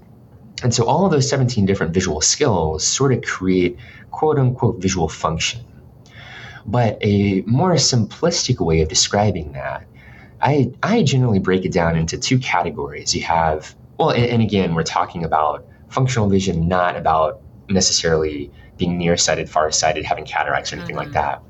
And 0.64 0.74
so 0.74 0.86
all 0.86 1.06
of 1.06 1.12
those 1.12 1.30
17 1.30 1.66
different 1.66 1.94
visual 1.94 2.22
skills 2.22 2.86
sort 2.86 3.14
of 3.14 3.22
create 3.24 3.78
quote 4.12 4.40
unquote 4.40 4.82
visual 4.82 5.08
function. 5.08 5.64
But 6.66 6.98
a 7.02 7.42
more 7.46 7.74
simplistic 7.74 8.60
way 8.60 8.82
of 8.82 8.90
describing 8.90 9.54
that, 9.54 9.88
I, 10.42 10.72
I 10.84 11.04
generally 11.04 11.40
break 11.40 11.66
it 11.66 11.72
down 11.72 11.96
into 11.96 12.18
two 12.18 12.38
categories. 12.40 13.16
You 13.16 13.22
have 13.24 13.76
well, 13.98 14.10
and, 14.12 14.26
and 14.26 14.42
again, 14.42 14.76
we're 14.76 14.84
talking 14.84 15.24
about 15.24 15.66
functional 15.90 16.30
vision, 16.30 16.68
not 16.68 16.96
about 16.96 17.42
necessarily 17.70 18.52
being 18.78 18.98
nearsighted, 18.98 19.50
farsighted, 19.50 20.06
having 20.06 20.26
cataracts, 20.26 20.72
or 20.72 20.76
anything 20.76 20.96
mm-hmm. 20.96 21.06
like 21.06 21.14
that. 21.14 21.42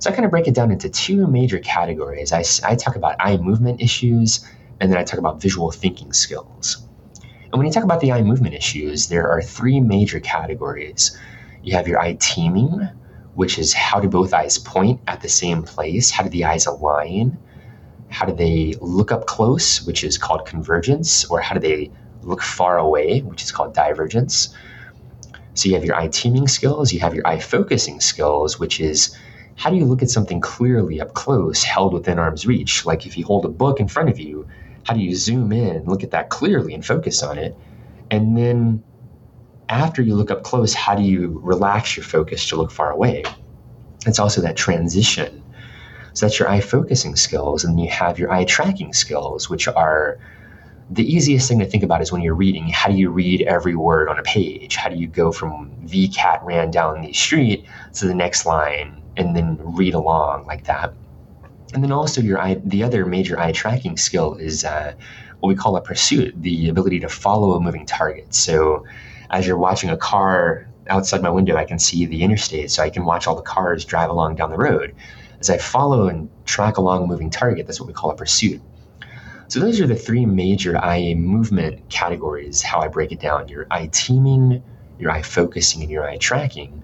So 0.00 0.10
I 0.10 0.12
kind 0.12 0.24
of 0.24 0.30
break 0.30 0.46
it 0.46 0.54
down 0.54 0.70
into 0.70 0.88
two 0.88 1.26
major 1.26 1.58
categories. 1.58 2.32
I, 2.32 2.44
I 2.64 2.76
talk 2.76 2.94
about 2.94 3.16
eye 3.18 3.36
movement 3.36 3.80
issues, 3.80 4.44
and 4.80 4.92
then 4.92 4.98
I 4.98 5.02
talk 5.02 5.18
about 5.18 5.40
visual 5.40 5.72
thinking 5.72 6.12
skills. 6.12 6.86
And 7.24 7.54
when 7.54 7.66
you 7.66 7.72
talk 7.72 7.84
about 7.84 8.00
the 8.00 8.12
eye 8.12 8.22
movement 8.22 8.54
issues, 8.54 9.08
there 9.08 9.28
are 9.28 9.42
three 9.42 9.80
major 9.80 10.20
categories. 10.20 11.18
You 11.62 11.74
have 11.74 11.88
your 11.88 11.98
eye 11.98 12.16
teaming, 12.20 12.88
which 13.34 13.58
is 13.58 13.72
how 13.72 13.98
do 13.98 14.08
both 14.08 14.32
eyes 14.32 14.58
point 14.58 15.00
at 15.08 15.20
the 15.20 15.28
same 15.28 15.62
place? 15.62 16.10
How 16.10 16.22
do 16.22 16.28
the 16.28 16.44
eyes 16.44 16.66
align? 16.66 17.38
How 18.08 18.26
do 18.26 18.34
they 18.34 18.74
look 18.80 19.10
up 19.10 19.26
close, 19.26 19.82
which 19.84 20.04
is 20.04 20.16
called 20.16 20.46
convergence, 20.46 21.24
or 21.24 21.40
how 21.40 21.54
do 21.54 21.60
they 21.60 21.90
look 22.22 22.42
far 22.42 22.78
away, 22.78 23.20
which 23.20 23.42
is 23.42 23.50
called 23.50 23.74
divergence? 23.74 24.54
So 25.54 25.68
you 25.68 25.74
have 25.74 25.84
your 25.84 25.96
eye 25.96 26.08
teaming 26.08 26.46
skills, 26.46 26.92
you 26.92 27.00
have 27.00 27.14
your 27.14 27.26
eye 27.26 27.40
focusing 27.40 28.00
skills, 28.00 28.60
which 28.60 28.80
is 28.80 29.16
how 29.58 29.70
do 29.70 29.76
you 29.76 29.84
look 29.84 30.02
at 30.02 30.08
something 30.08 30.40
clearly 30.40 31.00
up 31.00 31.14
close, 31.14 31.64
held 31.64 31.92
within 31.92 32.16
arm's 32.16 32.46
reach? 32.46 32.86
Like 32.86 33.06
if 33.06 33.18
you 33.18 33.24
hold 33.24 33.44
a 33.44 33.48
book 33.48 33.80
in 33.80 33.88
front 33.88 34.08
of 34.08 34.20
you, 34.20 34.46
how 34.84 34.94
do 34.94 35.00
you 35.00 35.16
zoom 35.16 35.50
in, 35.50 35.84
look 35.84 36.04
at 36.04 36.12
that 36.12 36.30
clearly, 36.30 36.74
and 36.74 36.86
focus 36.86 37.24
on 37.24 37.38
it? 37.38 37.56
And 38.08 38.38
then 38.38 38.84
after 39.68 40.00
you 40.00 40.14
look 40.14 40.30
up 40.30 40.44
close, 40.44 40.74
how 40.74 40.94
do 40.94 41.02
you 41.02 41.40
relax 41.42 41.96
your 41.96 42.04
focus 42.04 42.48
to 42.50 42.56
look 42.56 42.70
far 42.70 42.92
away? 42.92 43.24
It's 44.06 44.20
also 44.20 44.40
that 44.42 44.56
transition. 44.56 45.42
So 46.12 46.26
that's 46.26 46.38
your 46.38 46.48
eye 46.48 46.60
focusing 46.60 47.16
skills. 47.16 47.64
And 47.64 47.76
then 47.76 47.84
you 47.84 47.90
have 47.90 48.16
your 48.16 48.30
eye 48.30 48.44
tracking 48.44 48.92
skills, 48.92 49.50
which 49.50 49.66
are 49.66 50.20
the 50.88 51.04
easiest 51.04 51.48
thing 51.48 51.58
to 51.58 51.66
think 51.66 51.82
about 51.82 52.00
is 52.00 52.12
when 52.12 52.22
you're 52.22 52.32
reading, 52.32 52.68
how 52.68 52.90
do 52.90 52.96
you 52.96 53.10
read 53.10 53.42
every 53.42 53.74
word 53.74 54.08
on 54.08 54.20
a 54.20 54.22
page? 54.22 54.76
How 54.76 54.88
do 54.88 54.94
you 54.94 55.08
go 55.08 55.32
from 55.32 55.72
V 55.80 56.06
cat 56.06 56.40
ran 56.44 56.70
down 56.70 57.00
the 57.00 57.12
street 57.12 57.66
to 57.94 58.06
the 58.06 58.14
next 58.14 58.46
line 58.46 59.02
and 59.18 59.36
then 59.36 59.58
read 59.60 59.94
along 59.94 60.46
like 60.46 60.64
that? 60.64 60.94
And 61.74 61.84
then 61.84 61.92
also 61.92 62.22
your 62.22 62.40
eye, 62.40 62.58
the 62.64 62.82
other 62.82 63.04
major 63.04 63.38
eye 63.38 63.52
tracking 63.52 63.98
skill 63.98 64.34
is 64.34 64.64
uh, 64.64 64.94
what 65.40 65.48
we 65.48 65.54
call 65.54 65.76
a 65.76 65.82
pursuit, 65.82 66.40
the 66.40 66.70
ability 66.70 67.00
to 67.00 67.08
follow 67.08 67.52
a 67.52 67.60
moving 67.60 67.84
target. 67.84 68.32
So 68.32 68.86
as 69.30 69.46
you're 69.46 69.58
watching 69.58 69.90
a 69.90 69.96
car 69.96 70.66
outside 70.88 71.20
my 71.22 71.28
window, 71.28 71.56
I 71.56 71.64
can 71.64 71.78
see 71.78 72.06
the 72.06 72.22
interstate, 72.22 72.70
so 72.70 72.82
I 72.82 72.88
can 72.88 73.04
watch 73.04 73.26
all 73.26 73.36
the 73.36 73.42
cars 73.42 73.84
drive 73.84 74.08
along 74.08 74.36
down 74.36 74.50
the 74.50 74.56
road. 74.56 74.94
As 75.40 75.50
I 75.50 75.58
follow 75.58 76.08
and 76.08 76.30
track 76.46 76.78
along 76.78 77.04
a 77.04 77.06
moving 77.06 77.30
target, 77.30 77.66
that's 77.66 77.78
what 77.78 77.86
we 77.86 77.92
call 77.92 78.10
a 78.10 78.16
pursuit. 78.16 78.62
So 79.48 79.60
those 79.60 79.80
are 79.80 79.86
the 79.86 79.94
three 79.94 80.26
major 80.26 80.76
eye 80.76 81.14
movement 81.14 81.88
categories, 81.88 82.62
how 82.62 82.80
I 82.80 82.88
break 82.88 83.12
it 83.12 83.20
down. 83.20 83.48
Your 83.48 83.66
eye 83.70 83.88
teaming, 83.92 84.62
your 84.98 85.10
eye 85.10 85.22
focusing, 85.22 85.82
and 85.82 85.90
your 85.90 86.08
eye 86.08 86.18
tracking. 86.18 86.82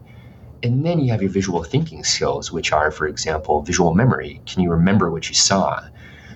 And 0.65 0.85
then 0.85 0.99
you 0.99 1.13
have 1.13 1.21
your 1.21 1.31
visual 1.31 1.63
thinking 1.63 2.05
skills, 2.05 2.51
which 2.51 2.73
are, 2.73 2.91
for 2.91 3.07
example, 3.07 3.61
visual 3.61 3.93
memory. 3.93 4.41
Can 4.47 4.63
you 4.63 4.71
remember 4.71 5.11
what 5.11 5.29
you 5.29 5.35
saw? 5.35 5.87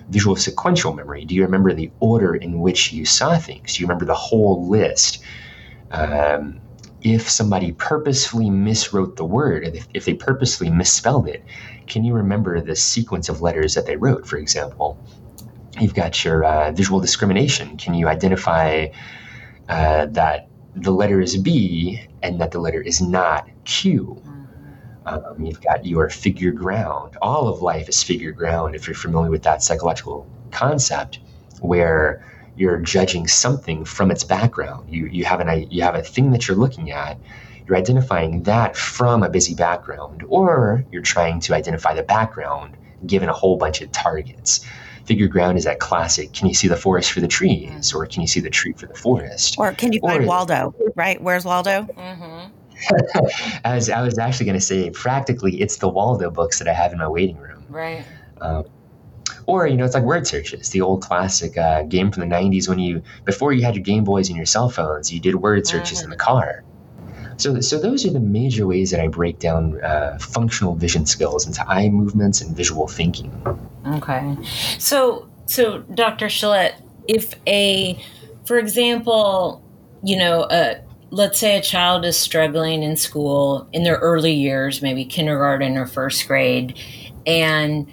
Visual 0.09 0.35
sequential 0.35 0.93
memory. 0.93 1.25
Do 1.25 1.33
you 1.33 1.41
remember 1.41 1.73
the 1.73 1.89
order 1.99 2.35
in 2.35 2.59
which 2.59 2.93
you 2.93 3.05
saw 3.05 3.39
things? 3.39 3.73
Do 3.73 3.81
you 3.81 3.87
remember 3.87 4.05
the 4.05 4.13
whole 4.13 4.69
list? 4.69 5.23
Um, 5.89 6.61
if 7.01 7.27
somebody 7.27 7.71
purposefully 7.71 8.51
miswrote 8.51 9.15
the 9.15 9.25
word, 9.25 9.63
if, 9.65 9.87
if 9.95 10.05
they 10.05 10.13
purposely 10.13 10.69
misspelled 10.69 11.27
it, 11.27 11.43
can 11.87 12.03
you 12.03 12.13
remember 12.13 12.61
the 12.61 12.75
sequence 12.75 13.29
of 13.29 13.41
letters 13.41 13.73
that 13.73 13.87
they 13.87 13.95
wrote, 13.95 14.27
for 14.27 14.37
example? 14.37 15.03
You've 15.79 15.95
got 15.95 16.23
your 16.23 16.43
uh, 16.43 16.71
visual 16.71 16.99
discrimination. 16.99 17.77
Can 17.77 17.95
you 17.95 18.07
identify 18.07 18.89
uh, 19.67 20.05
that 20.07 20.49
the 20.75 20.91
letter 20.91 21.19
is 21.19 21.35
B 21.35 21.99
and 22.21 22.39
that 22.41 22.51
the 22.51 22.59
letter 22.59 22.81
is 22.81 23.01
not 23.01 23.47
Q. 23.69 24.21
Um, 25.05 25.45
you've 25.45 25.61
got 25.61 25.85
your 25.85 26.09
figure 26.09 26.51
ground. 26.51 27.17
All 27.21 27.47
of 27.47 27.61
life 27.61 27.87
is 27.87 28.03
figure 28.03 28.31
ground 28.31 28.75
if 28.75 28.87
you're 28.87 28.95
familiar 28.95 29.29
with 29.29 29.43
that 29.43 29.63
psychological 29.63 30.27
concept, 30.51 31.19
where 31.61 32.25
you're 32.57 32.79
judging 32.79 33.27
something 33.27 33.85
from 33.85 34.11
its 34.11 34.23
background. 34.23 34.89
You, 34.89 35.05
you, 35.05 35.23
have 35.25 35.39
an, 35.39 35.71
you 35.71 35.83
have 35.83 35.95
a 35.95 36.01
thing 36.01 36.31
that 36.31 36.47
you're 36.47 36.57
looking 36.57 36.91
at, 36.91 37.17
you're 37.65 37.77
identifying 37.77 38.43
that 38.43 38.75
from 38.75 39.23
a 39.23 39.29
busy 39.29 39.53
background, 39.53 40.23
or 40.27 40.83
you're 40.91 41.01
trying 41.01 41.39
to 41.41 41.53
identify 41.53 41.93
the 41.93 42.03
background 42.03 42.75
given 43.05 43.29
a 43.29 43.33
whole 43.33 43.55
bunch 43.55 43.81
of 43.81 43.91
targets 43.91 44.65
figure 45.05 45.27
ground 45.27 45.57
is 45.57 45.63
that 45.63 45.79
classic 45.79 46.33
can 46.33 46.47
you 46.47 46.53
see 46.53 46.67
the 46.67 46.75
forest 46.75 47.11
for 47.11 47.19
the 47.19 47.27
trees 47.27 47.93
or 47.93 48.05
can 48.05 48.21
you 48.21 48.27
see 48.27 48.41
the 48.41 48.49
tree 48.49 48.73
for 48.73 48.85
the 48.85 48.93
forest 48.93 49.55
or 49.57 49.71
can 49.71 49.91
you 49.91 49.99
find 50.01 50.23
or, 50.23 50.27
waldo 50.27 50.75
right 50.95 51.19
where's 51.19 51.45
waldo 51.45 51.81
mm-hmm. 51.97 52.51
as 53.63 53.89
i 53.89 54.01
was 54.01 54.17
actually 54.17 54.45
going 54.45 54.57
to 54.57 54.65
say 54.65 54.89
practically 54.91 55.61
it's 55.61 55.77
the 55.77 55.87
waldo 55.87 56.29
books 56.29 56.59
that 56.59 56.67
i 56.67 56.73
have 56.73 56.91
in 56.91 56.97
my 56.97 57.07
waiting 57.07 57.37
room 57.37 57.63
right 57.69 58.03
um, 58.41 58.63
or 59.45 59.67
you 59.67 59.75
know 59.75 59.85
it's 59.85 59.95
like 59.95 60.03
word 60.03 60.25
searches 60.25 60.69
the 60.69 60.81
old 60.81 61.01
classic 61.01 61.57
uh, 61.57 61.83
game 61.83 62.11
from 62.11 62.27
the 62.27 62.35
90s 62.35 62.67
when 62.69 62.79
you 62.79 63.01
before 63.25 63.51
you 63.51 63.63
had 63.63 63.75
your 63.75 63.83
game 63.83 64.03
boys 64.03 64.29
and 64.29 64.37
your 64.37 64.45
cell 64.45 64.69
phones 64.69 65.11
you 65.11 65.19
did 65.19 65.35
word 65.35 65.67
searches 65.67 65.99
mm-hmm. 65.99 66.05
in 66.05 66.09
the 66.11 66.17
car 66.17 66.63
so, 67.39 67.61
so 67.61 67.79
those 67.79 68.05
are 68.05 68.11
the 68.11 68.19
major 68.19 68.67
ways 68.67 68.91
that 68.91 68.99
I 68.99 69.07
break 69.07 69.39
down 69.39 69.81
uh, 69.81 70.17
functional 70.19 70.75
vision 70.75 71.05
skills 71.05 71.47
into 71.47 71.65
eye 71.69 71.87
movements 71.87 72.41
and 72.41 72.55
visual 72.55 72.85
thinking. 72.85 73.31
Okay. 73.87 74.35
So, 74.77 75.29
so 75.45 75.79
Dr. 75.93 76.25
Chelette, 76.25 76.73
if 77.07 77.33
a, 77.47 77.97
for 78.43 78.59
example, 78.59 79.63
you 80.03 80.17
know, 80.17 80.41
uh, 80.41 80.81
let's 81.11 81.39
say 81.39 81.57
a 81.57 81.61
child 81.61 82.05
is 82.05 82.17
struggling 82.17 82.83
in 82.83 82.95
school 82.95 83.67
in 83.73 83.83
their 83.83 83.97
early 83.97 84.33
years, 84.33 84.81
maybe 84.81 85.05
kindergarten 85.05 85.77
or 85.77 85.87
first 85.87 86.27
grade, 86.27 86.77
and 87.25 87.91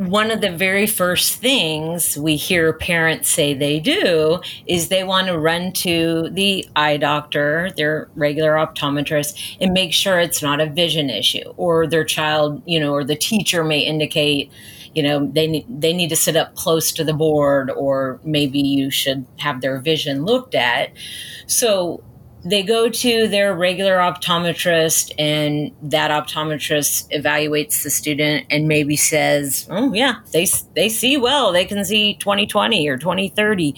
one 0.00 0.30
of 0.30 0.40
the 0.40 0.50
very 0.50 0.86
first 0.86 1.36
things 1.42 2.16
we 2.16 2.34
hear 2.34 2.72
parents 2.72 3.28
say 3.28 3.52
they 3.52 3.78
do 3.78 4.40
is 4.64 4.88
they 4.88 5.04
want 5.04 5.26
to 5.26 5.38
run 5.38 5.70
to 5.72 6.30
the 6.30 6.66
eye 6.74 6.96
doctor, 6.96 7.70
their 7.76 8.08
regular 8.14 8.52
optometrist, 8.52 9.58
and 9.60 9.74
make 9.74 9.92
sure 9.92 10.18
it's 10.18 10.42
not 10.42 10.58
a 10.58 10.64
vision 10.70 11.10
issue. 11.10 11.52
Or 11.58 11.86
their 11.86 12.04
child, 12.04 12.62
you 12.64 12.80
know, 12.80 12.94
or 12.94 13.04
the 13.04 13.14
teacher 13.14 13.62
may 13.62 13.80
indicate, 13.80 14.50
you 14.94 15.02
know, 15.02 15.26
they 15.26 15.46
need, 15.46 15.66
they 15.68 15.92
need 15.92 16.08
to 16.08 16.16
sit 16.16 16.34
up 16.34 16.54
close 16.54 16.92
to 16.92 17.04
the 17.04 17.12
board, 17.12 17.70
or 17.70 18.20
maybe 18.24 18.58
you 18.58 18.90
should 18.90 19.26
have 19.38 19.60
their 19.60 19.80
vision 19.80 20.24
looked 20.24 20.54
at. 20.54 20.92
So 21.46 22.02
they 22.44 22.62
go 22.62 22.88
to 22.88 23.28
their 23.28 23.54
regular 23.54 23.96
optometrist 23.96 25.12
and 25.18 25.72
that 25.82 26.10
optometrist 26.10 27.10
evaluates 27.10 27.82
the 27.82 27.90
student 27.90 28.46
and 28.50 28.66
maybe 28.66 28.96
says 28.96 29.66
oh 29.70 29.92
yeah 29.92 30.14
they 30.32 30.46
they 30.74 30.88
see 30.88 31.16
well 31.16 31.52
they 31.52 31.64
can 31.64 31.84
see 31.84 32.14
2020 32.14 32.88
or 32.88 32.96
2030 32.96 33.74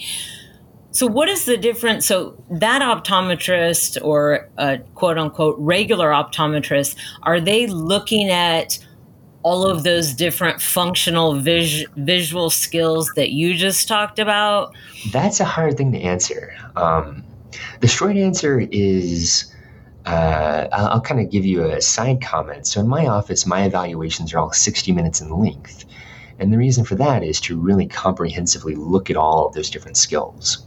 so 0.93 1.07
what 1.07 1.27
is 1.27 1.45
the 1.45 1.57
difference? 1.57 2.05
So 2.05 2.35
that 2.51 2.83
optometrist 2.83 3.97
or 4.03 4.47
a 4.59 4.77
quote 4.93 5.17
unquote 5.17 5.55
regular 5.57 6.11
optometrist 6.11 6.95
are 7.23 7.41
they 7.41 7.65
looking 7.65 8.29
at 8.29 8.77
all 9.41 9.65
of 9.65 9.83
those 9.83 10.13
different 10.13 10.61
functional 10.61 11.39
vis- 11.39 11.85
visual 11.97 12.51
skills 12.51 13.11
that 13.15 13.31
you 13.31 13.55
just 13.55 13.87
talked 13.87 14.19
about? 14.19 14.75
That's 15.11 15.39
a 15.39 15.45
hard 15.45 15.77
thing 15.77 15.91
to 15.93 15.99
answer. 15.99 16.55
Um, 16.75 17.23
the 17.79 17.87
short 17.87 18.15
answer 18.15 18.59
is 18.71 19.53
uh, 20.05 20.67
I'll, 20.71 20.87
I'll 20.87 21.01
kind 21.01 21.21
of 21.21 21.29
give 21.29 21.45
you 21.45 21.63
a 21.63 21.81
side 21.81 22.21
comment. 22.21 22.67
So, 22.67 22.81
in 22.81 22.87
my 22.87 23.07
office, 23.07 23.45
my 23.45 23.63
evaluations 23.63 24.33
are 24.33 24.39
all 24.39 24.51
60 24.51 24.91
minutes 24.91 25.21
in 25.21 25.29
length. 25.29 25.85
And 26.39 26.51
the 26.51 26.57
reason 26.57 26.83
for 26.83 26.95
that 26.95 27.23
is 27.23 27.39
to 27.41 27.57
really 27.57 27.87
comprehensively 27.87 28.75
look 28.75 29.09
at 29.09 29.15
all 29.15 29.47
of 29.47 29.53
those 29.53 29.69
different 29.69 29.97
skills. 29.97 30.65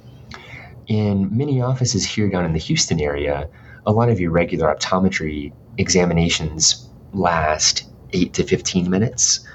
In 0.87 1.37
many 1.37 1.61
offices 1.61 2.05
here 2.05 2.31
down 2.31 2.45
in 2.45 2.53
the 2.53 2.59
Houston 2.59 3.01
area, 3.01 3.49
a 3.85 3.93
lot 3.93 4.09
of 4.09 4.21
your 4.21 4.31
regular 4.31 4.75
optometry 4.75 5.53
examinations 5.77 6.89
last 7.13 7.85
8 8.13 8.33
to 8.35 8.45
15 8.45 8.89
minutes. 8.89 9.47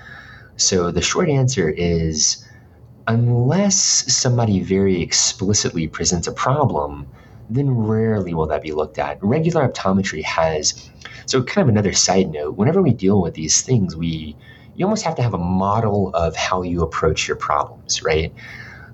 So, 0.58 0.92
the 0.92 1.02
short 1.02 1.30
answer 1.30 1.70
is 1.70 2.46
unless 3.08 3.78
somebody 4.14 4.62
very 4.62 5.02
explicitly 5.02 5.88
presents 5.88 6.28
a 6.28 6.32
problem, 6.32 7.08
then 7.50 7.70
rarely 7.70 8.34
will 8.34 8.48
that 8.48 8.62
be 8.62 8.72
looked 8.72 8.98
at. 8.98 9.18
Regular 9.22 9.68
optometry 9.68 10.24
has, 10.24 10.90
so 11.26 11.44
kind 11.44 11.68
of 11.68 11.70
another 11.70 11.94
side 11.94 12.32
note, 12.32 12.56
whenever 12.56 12.82
we 12.82 12.94
deal 12.94 13.22
with 13.22 13.34
these 13.34 13.62
things, 13.62 13.96
we, 13.96 14.36
you 14.76 14.86
almost 14.86 15.04
have 15.04 15.16
to 15.16 15.22
have 15.22 15.34
a 15.34 15.38
model 15.38 16.12
of 16.14 16.36
how 16.36 16.62
you 16.62 16.82
approach 16.82 17.28
your 17.28 17.38
problems, 17.38 18.02
right? 18.04 18.34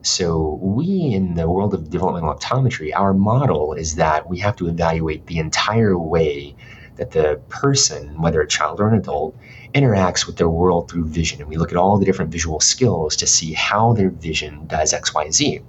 So, 0.01 0.59
we 0.61 1.13
in 1.13 1.33
the 1.33 1.49
world 1.49 1.73
of 1.73 1.89
developmental 1.89 2.33
optometry, 2.33 2.91
our 2.95 3.13
model 3.13 3.73
is 3.73 3.95
that 3.95 4.29
we 4.29 4.39
have 4.39 4.55
to 4.57 4.67
evaluate 4.67 5.25
the 5.25 5.39
entire 5.39 5.97
way 5.97 6.55
that 6.97 7.11
the 7.11 7.39
person, 7.49 8.21
whether 8.21 8.41
a 8.41 8.47
child 8.47 8.79
or 8.79 8.87
an 8.87 8.95
adult, 8.95 9.35
interacts 9.73 10.25
with 10.25 10.37
their 10.37 10.49
world 10.49 10.89
through 10.89 11.05
vision. 11.05 11.39
And 11.39 11.49
we 11.49 11.57
look 11.57 11.71
at 11.71 11.77
all 11.77 11.97
the 11.97 12.05
different 12.05 12.31
visual 12.31 12.59
skills 12.59 13.15
to 13.17 13.27
see 13.27 13.53
how 13.53 13.93
their 13.93 14.09
vision 14.09 14.67
does 14.67 14.93
XYZ. 14.93 15.63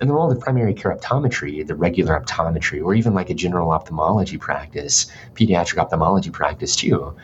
And 0.00 0.08
the 0.08 0.14
role 0.14 0.30
of 0.30 0.40
primary 0.40 0.72
care 0.72 0.96
optometry, 0.96 1.66
the 1.66 1.74
regular 1.74 2.18
optometry, 2.18 2.82
or 2.82 2.94
even 2.94 3.12
like 3.12 3.28
a 3.28 3.34
general 3.34 3.70
ophthalmology 3.70 4.38
practice, 4.38 5.10
pediatric 5.34 5.78
ophthalmology 5.78 6.30
practice 6.30 6.74
too, 6.74 7.14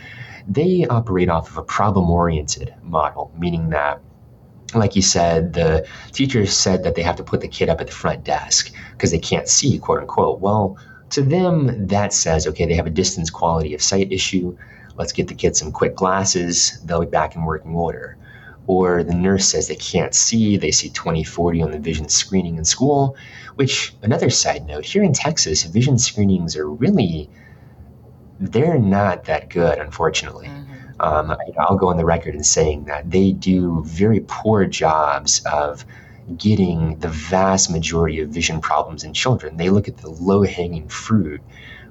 they 0.46 0.86
operate 0.88 1.30
off 1.30 1.50
of 1.50 1.56
a 1.56 1.62
problem 1.62 2.10
oriented 2.10 2.74
model, 2.82 3.32
meaning 3.38 3.70
that 3.70 4.00
like 4.74 4.96
you 4.96 5.02
said, 5.02 5.52
the 5.52 5.86
teachers 6.12 6.54
said 6.54 6.82
that 6.82 6.96
they 6.96 7.02
have 7.02 7.16
to 7.16 7.22
put 7.22 7.40
the 7.40 7.48
kid 7.48 7.68
up 7.68 7.80
at 7.80 7.86
the 7.86 7.92
front 7.92 8.24
desk 8.24 8.72
because 8.92 9.10
they 9.10 9.18
can't 9.18 9.48
see, 9.48 9.78
quote 9.78 10.00
unquote. 10.00 10.40
Well, 10.40 10.76
to 11.10 11.22
them, 11.22 11.86
that 11.86 12.12
says, 12.12 12.46
okay, 12.46 12.66
they 12.66 12.74
have 12.74 12.86
a 12.86 12.90
distance 12.90 13.30
quality 13.30 13.74
of 13.74 13.82
sight 13.82 14.12
issue. 14.12 14.56
Let's 14.96 15.12
get 15.12 15.28
the 15.28 15.34
kid 15.34 15.56
some 15.56 15.72
quick 15.72 15.94
glasses. 15.94 16.80
They'll 16.84 17.00
be 17.00 17.06
back 17.06 17.36
in 17.36 17.44
working 17.44 17.74
order. 17.74 18.16
Or 18.66 19.04
the 19.04 19.14
nurse 19.14 19.46
says 19.46 19.68
they 19.68 19.76
can't 19.76 20.14
see. 20.14 20.56
They 20.56 20.72
see 20.72 20.88
2040 20.88 21.62
on 21.62 21.70
the 21.70 21.78
vision 21.78 22.08
screening 22.08 22.56
in 22.56 22.64
school, 22.64 23.16
which, 23.54 23.94
another 24.02 24.30
side 24.30 24.66
note, 24.66 24.84
here 24.84 25.04
in 25.04 25.12
Texas, 25.12 25.62
vision 25.62 25.98
screenings 25.98 26.56
are 26.56 26.68
really, 26.68 27.30
they're 28.40 28.78
not 28.78 29.24
that 29.26 29.50
good, 29.50 29.78
unfortunately. 29.78 30.48
Mm-hmm. 30.48 30.72
Um, 30.98 31.36
I'll 31.58 31.76
go 31.76 31.88
on 31.88 31.98
the 31.98 32.04
record 32.04 32.34
in 32.34 32.42
saying 32.42 32.84
that 32.84 33.10
they 33.10 33.32
do 33.32 33.84
very 33.84 34.24
poor 34.26 34.64
jobs 34.64 35.42
of 35.44 35.84
getting 36.36 36.98
the 36.98 37.08
vast 37.08 37.70
majority 37.70 38.20
of 38.20 38.30
vision 38.30 38.60
problems 38.60 39.04
in 39.04 39.12
children. 39.12 39.56
They 39.56 39.70
look 39.70 39.88
at 39.88 39.98
the 39.98 40.10
low 40.10 40.42
hanging 40.42 40.88
fruit, 40.88 41.40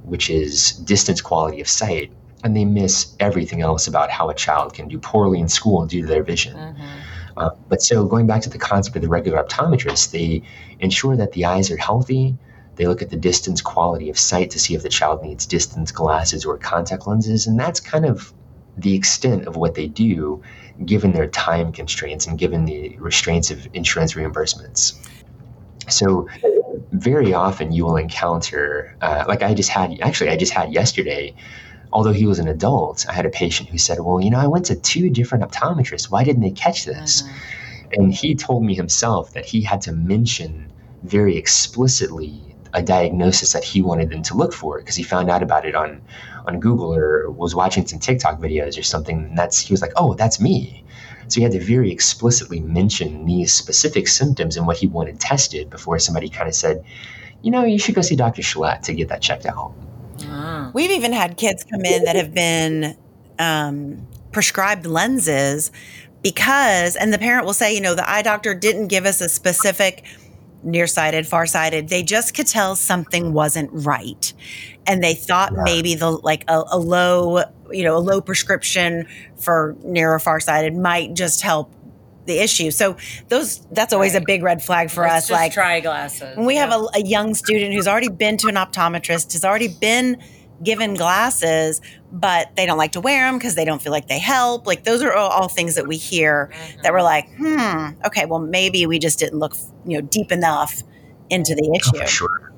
which 0.03 0.29
is 0.29 0.73
distance 0.73 1.21
quality 1.21 1.61
of 1.61 1.67
sight, 1.67 2.11
and 2.43 2.55
they 2.55 2.65
miss 2.65 3.15
everything 3.19 3.61
else 3.61 3.87
about 3.87 4.11
how 4.11 4.29
a 4.29 4.35
child 4.35 4.73
can 4.73 4.87
do 4.87 4.99
poorly 4.99 5.39
in 5.39 5.47
school 5.47 5.85
due 5.85 6.01
to 6.01 6.07
their 6.07 6.23
vision. 6.23 6.55
Mm-hmm. 6.55 6.83
Uh, 7.37 7.49
but 7.67 7.81
so 7.81 8.05
going 8.05 8.27
back 8.27 8.41
to 8.41 8.49
the 8.49 8.57
concept 8.57 8.95
of 8.95 9.01
the 9.01 9.09
regular 9.09 9.43
optometrist, 9.43 10.11
they 10.11 10.41
ensure 10.79 11.15
that 11.17 11.31
the 11.33 11.45
eyes 11.45 11.71
are 11.71 11.77
healthy. 11.77 12.37
They 12.75 12.87
look 12.87 13.01
at 13.01 13.09
the 13.09 13.17
distance 13.17 13.61
quality 13.61 14.09
of 14.09 14.19
sight 14.19 14.51
to 14.51 14.59
see 14.59 14.75
if 14.75 14.83
the 14.83 14.89
child 14.89 15.23
needs 15.23 15.45
distance 15.45 15.91
glasses 15.91 16.45
or 16.45 16.57
contact 16.57 17.07
lenses, 17.07 17.47
and 17.47 17.59
that's 17.59 17.79
kind 17.79 18.05
of 18.05 18.33
the 18.77 18.95
extent 18.95 19.47
of 19.47 19.55
what 19.55 19.75
they 19.75 19.87
do 19.87 20.41
given 20.83 21.13
their 21.13 21.27
time 21.27 21.71
constraints 21.71 22.27
and 22.27 22.37
given 22.37 22.65
the 22.65 22.97
restraints 22.97 23.51
of 23.51 23.67
insurance 23.73 24.13
reimbursements. 24.13 24.93
So, 25.87 26.27
very 26.91 27.33
often 27.33 27.71
you 27.71 27.85
will 27.85 27.97
encounter, 27.97 28.95
uh, 29.01 29.25
like 29.27 29.43
I 29.43 29.53
just 29.53 29.69
had, 29.69 29.99
actually, 30.01 30.29
I 30.29 30.37
just 30.37 30.51
had 30.51 30.73
yesterday, 30.73 31.35
although 31.93 32.11
he 32.11 32.25
was 32.25 32.39
an 32.39 32.47
adult, 32.47 33.05
I 33.07 33.13
had 33.13 33.25
a 33.25 33.29
patient 33.29 33.69
who 33.69 33.77
said, 33.77 33.99
Well, 33.99 34.19
you 34.19 34.29
know, 34.29 34.39
I 34.39 34.47
went 34.47 34.65
to 34.65 34.75
two 34.75 35.09
different 35.09 35.43
optometrists. 35.43 36.09
Why 36.09 36.23
didn't 36.23 36.41
they 36.41 36.51
catch 36.51 36.85
this? 36.85 37.21
Mm-hmm. 37.21 38.01
And 38.01 38.13
he 38.13 38.35
told 38.35 38.63
me 38.63 38.75
himself 38.75 39.33
that 39.33 39.45
he 39.45 39.61
had 39.61 39.81
to 39.81 39.91
mention 39.91 40.71
very 41.03 41.37
explicitly 41.37 42.41
a 42.73 42.81
diagnosis 42.81 43.53
that 43.53 43.63
he 43.63 43.81
wanted 43.81 44.09
them 44.09 44.21
to 44.23 44.33
look 44.35 44.53
for 44.53 44.79
because 44.79 44.95
he 44.95 45.03
found 45.03 45.29
out 45.29 45.41
about 45.41 45.65
it 45.65 45.75
on 45.75 46.01
on 46.47 46.59
Google 46.59 46.93
or 46.93 47.29
was 47.29 47.55
watching 47.55 47.85
some 47.85 47.99
TikTok 47.99 48.39
videos 48.39 48.77
or 48.77 48.83
something. 48.83 49.17
And 49.17 49.37
that's 49.37 49.59
he 49.59 49.73
was 49.73 49.81
like, 49.81 49.93
oh, 49.95 50.13
that's 50.13 50.39
me. 50.39 50.83
So 51.27 51.39
he 51.39 51.43
had 51.43 51.51
to 51.53 51.59
very 51.59 51.91
explicitly 51.91 52.59
mention 52.59 53.25
these 53.25 53.51
specific 53.51 54.07
symptoms 54.07 54.57
and 54.57 54.67
what 54.67 54.77
he 54.77 54.87
wanted 54.87 55.19
tested 55.19 55.69
before 55.69 55.97
somebody 55.99 56.29
kind 56.29 56.47
of 56.47 56.55
said, 56.55 56.83
you 57.41 57.51
know, 57.51 57.63
you 57.63 57.79
should 57.79 57.95
go 57.95 58.01
see 58.01 58.15
Dr. 58.15 58.41
Chelette 58.41 58.83
to 58.83 58.93
get 58.93 59.09
that 59.09 59.21
checked 59.21 59.45
out. 59.45 59.73
Ah. 60.23 60.71
We've 60.73 60.91
even 60.91 61.13
had 61.13 61.37
kids 61.37 61.63
come 61.63 61.83
in 61.83 62.03
that 62.05 62.15
have 62.15 62.33
been 62.33 62.95
um, 63.39 64.05
prescribed 64.31 64.85
lenses 64.85 65.71
because, 66.21 66.95
and 66.95 67.13
the 67.13 67.19
parent 67.19 67.45
will 67.45 67.53
say, 67.53 67.73
you 67.73 67.81
know, 67.81 67.93
the 67.95 68.09
eye 68.09 68.21
doctor 68.21 68.55
didn't 68.55 68.87
give 68.87 69.05
us 69.05 69.21
a 69.21 69.29
specific 69.29 70.03
nearsighted, 70.65 71.27
farsighted. 71.27 71.89
They 71.89 72.03
just 72.03 72.33
could 72.33 72.47
tell 72.47 72.75
something 72.75 73.33
wasn't 73.33 73.69
right. 73.71 74.33
And 74.87 75.03
they 75.03 75.13
thought 75.13 75.53
yeah. 75.53 75.63
maybe 75.63 75.95
the 75.95 76.09
like 76.11 76.43
a, 76.47 76.63
a, 76.71 76.77
low, 76.77 77.43
you 77.71 77.83
know, 77.83 77.95
a 77.95 77.99
low 77.99 78.21
prescription 78.21 79.07
for 79.37 79.75
near 79.83 80.13
or 80.13 80.19
farsighted 80.19 80.75
might 80.75 81.13
just 81.13 81.41
help 81.41 81.73
the 82.25 82.39
issue. 82.39 82.71
So 82.71 82.97
those 83.29 83.59
that's 83.67 83.93
always 83.93 84.13
right. 84.13 84.23
a 84.23 84.25
big 84.25 84.43
red 84.43 84.63
flag 84.63 84.89
for 84.89 85.03
Let's 85.03 85.25
us. 85.25 85.31
like 85.31 85.53
try 85.53 85.79
glasses. 85.79 86.35
When 86.35 86.45
we 86.45 86.55
have 86.55 86.71
a, 86.71 86.87
a 86.95 87.01
young 87.01 87.33
student 87.33 87.73
who's 87.73 87.87
already 87.87 88.09
been 88.09 88.37
to 88.37 88.47
an 88.47 88.55
optometrist, 88.55 89.33
has 89.33 89.45
already 89.45 89.67
been 89.67 90.21
given 90.63 90.93
glasses, 90.93 91.81
but 92.11 92.55
they 92.55 92.65
don't 92.65 92.77
like 92.77 92.93
to 92.93 93.01
wear 93.01 93.27
them 93.27 93.37
because 93.37 93.55
they 93.55 93.65
don't 93.65 93.81
feel 93.81 93.91
like 93.91 94.07
they 94.07 94.19
help. 94.19 94.65
Like 94.65 94.83
those 94.83 95.03
are 95.03 95.13
all, 95.13 95.29
all 95.29 95.47
things 95.47 95.75
that 95.75 95.87
we 95.87 95.97
hear 95.97 96.51
mm-hmm. 96.51 96.81
that 96.81 96.93
we're 96.93 97.01
like, 97.01 97.27
hmm, 97.37 97.89
okay, 98.05 98.25
well 98.25 98.39
maybe 98.39 98.85
we 98.85 98.99
just 98.99 99.19
didn't 99.19 99.39
look, 99.39 99.55
you 99.85 99.99
know, 99.99 100.07
deep 100.07 100.31
enough 100.31 100.81
into 101.29 101.55
the 101.55 101.73
issue. 101.75 102.01
Oh, 102.01 102.05
sure. 102.05 102.53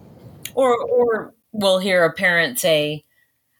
Or 0.53 0.77
or 0.77 1.33
we'll 1.51 1.79
hear 1.79 2.03
a 2.03 2.13
parent 2.13 2.59
say, 2.59 3.03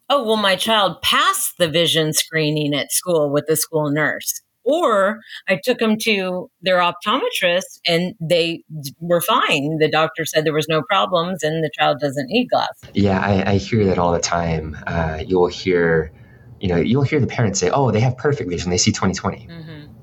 "Oh, 0.09 0.23
well, 0.23 0.37
my 0.37 0.55
child 0.55 1.01
passed 1.01 1.57
the 1.57 1.67
vision 1.67 2.13
screening 2.13 2.73
at 2.73 2.91
school 2.91 3.29
with 3.29 3.45
the 3.47 3.55
school 3.55 3.91
nurse." 3.91 4.41
Or 4.67 5.19
I 5.47 5.59
took 5.63 5.79
them 5.79 5.95
to 6.01 6.51
their 6.61 6.79
optometrist 6.79 7.79
and 7.87 8.15
they 8.19 8.63
were 8.99 9.21
fine. 9.21 9.77
The 9.79 9.89
doctor 9.89 10.25
said 10.25 10.45
there 10.45 10.53
was 10.53 10.67
no 10.67 10.81
problems 10.81 11.41
and 11.41 11.63
the 11.63 11.71
child 11.79 11.99
doesn't 12.01 12.27
need 12.27 12.49
glasses. 12.49 12.89
Yeah, 12.93 13.19
I, 13.19 13.51
I 13.51 13.57
hear 13.57 13.85
that 13.85 13.97
all 13.97 14.11
the 14.11 14.19
time. 14.19 14.77
Uh, 14.85 15.23
you'll 15.25 15.47
hear, 15.47 16.11
you 16.59 16.67
know, 16.67 16.75
you'll 16.75 17.03
hear 17.03 17.21
the 17.21 17.27
parents 17.27 17.61
say, 17.61 17.69
"Oh, 17.69 17.91
they 17.91 18.01
have 18.01 18.17
perfect 18.17 18.49
vision. 18.49 18.69
They 18.69 18.77
see 18.77 18.91
20/20." 18.91 19.47
Mm-hmm. 19.47 19.93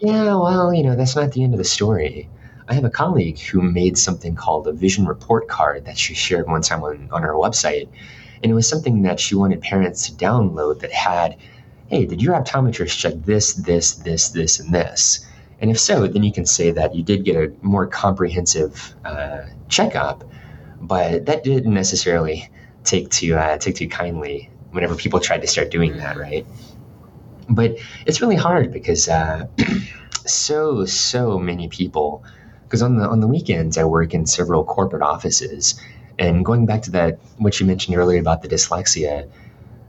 Yeah, 0.00 0.34
well, 0.34 0.72
you 0.72 0.82
know, 0.82 0.96
that's 0.96 1.14
not 1.14 1.32
the 1.32 1.42
end 1.44 1.52
of 1.52 1.58
the 1.58 1.64
story. 1.64 2.30
I 2.68 2.74
have 2.74 2.84
a 2.84 2.90
colleague 2.90 3.38
who 3.38 3.60
made 3.60 3.96
something 3.96 4.34
called 4.34 4.66
a 4.66 4.72
vision 4.72 5.06
report 5.06 5.48
card 5.48 5.84
that 5.84 5.98
she 5.98 6.14
shared 6.14 6.46
one 6.46 6.62
time 6.62 6.82
on, 6.82 7.08
on 7.12 7.22
her 7.22 7.34
website. 7.34 7.88
And 8.42 8.50
it 8.50 8.54
was 8.54 8.68
something 8.68 9.02
that 9.02 9.20
she 9.20 9.34
wanted 9.34 9.60
parents 9.60 10.06
to 10.06 10.12
download 10.12 10.80
that 10.80 10.92
had 10.92 11.36
hey, 11.88 12.04
did 12.04 12.20
your 12.20 12.34
optometrist 12.34 12.98
check 12.98 13.14
this, 13.24 13.54
this, 13.54 13.94
this, 13.94 14.30
this, 14.30 14.60
and 14.60 14.74
this? 14.74 15.24
And 15.60 15.70
if 15.70 15.80
so, 15.80 16.06
then 16.06 16.22
you 16.22 16.32
can 16.32 16.46
say 16.46 16.70
that 16.72 16.94
you 16.94 17.02
did 17.02 17.24
get 17.24 17.36
a 17.36 17.52
more 17.62 17.86
comprehensive 17.86 18.94
uh, 19.04 19.42
checkup, 19.68 20.24
but 20.80 21.26
that 21.26 21.44
didn't 21.44 21.72
necessarily 21.72 22.50
take 22.84 23.10
to 23.10 23.34
uh, 23.34 23.58
take 23.58 23.76
too 23.76 23.88
kindly 23.88 24.50
whenever 24.70 24.94
people 24.94 25.20
tried 25.20 25.40
to 25.40 25.46
start 25.46 25.70
doing 25.70 25.96
that, 25.96 26.16
right? 26.16 26.46
But 27.48 27.76
it's 28.04 28.20
really 28.20 28.36
hard 28.36 28.72
because 28.72 29.08
uh, 29.08 29.46
so 30.26 30.84
so 30.84 31.38
many 31.38 31.68
people. 31.68 32.24
Because 32.64 32.82
on 32.82 32.96
the 32.96 33.08
on 33.08 33.20
the 33.20 33.28
weekends, 33.28 33.78
I 33.78 33.84
work 33.84 34.12
in 34.12 34.26
several 34.26 34.64
corporate 34.64 35.02
offices, 35.02 35.80
and 36.18 36.44
going 36.44 36.66
back 36.66 36.82
to 36.82 36.90
that 36.90 37.20
what 37.38 37.60
you 37.60 37.66
mentioned 37.66 37.96
earlier 37.96 38.20
about 38.20 38.42
the 38.42 38.48
dyslexia, 38.48 39.30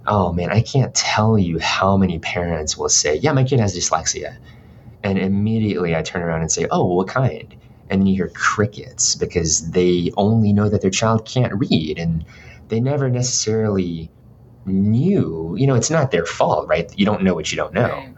oh 0.08 0.34
man, 0.34 0.50
I 0.52 0.62
can't 0.62 0.94
tell 0.96 1.38
you 1.38 1.60
how 1.60 1.98
many 1.98 2.20
parents 2.20 2.78
will 2.78 2.90
say, 2.90 3.16
yeah, 3.16 3.34
my 3.34 3.44
kid 3.44 3.60
has 3.60 3.76
dyslexia. 3.76 4.38
And 5.04 5.18
immediately 5.18 5.96
I 5.96 6.02
turn 6.02 6.22
around 6.22 6.42
and 6.42 6.52
say, 6.52 6.68
oh, 6.72 6.86
what 6.86 7.08
kind? 7.08 7.56
And 7.90 8.02
then 8.02 8.08
you 8.08 8.16
hear 8.16 8.30
crickets 8.30 9.16
because 9.16 9.72
they 9.72 10.12
only 10.18 10.52
know 10.54 10.70
that 10.70 10.82
their 10.82 10.92
child 10.92 11.26
can't 11.26 11.54
read 11.54 12.00
and 12.00 12.26
they 12.68 12.80
never 12.80 13.10
necessarily 13.10 14.10
knew, 14.66 15.56
you 15.58 15.68
know, 15.68 15.76
it's 15.76 15.90
not 15.90 16.12
their 16.12 16.26
fault, 16.26 16.68
right? 16.68 16.92
You 16.98 17.06
don't 17.06 17.24
know 17.24 17.34
what 17.34 17.52
you 17.52 17.56
don't 17.56 17.74
know. 17.74 18.14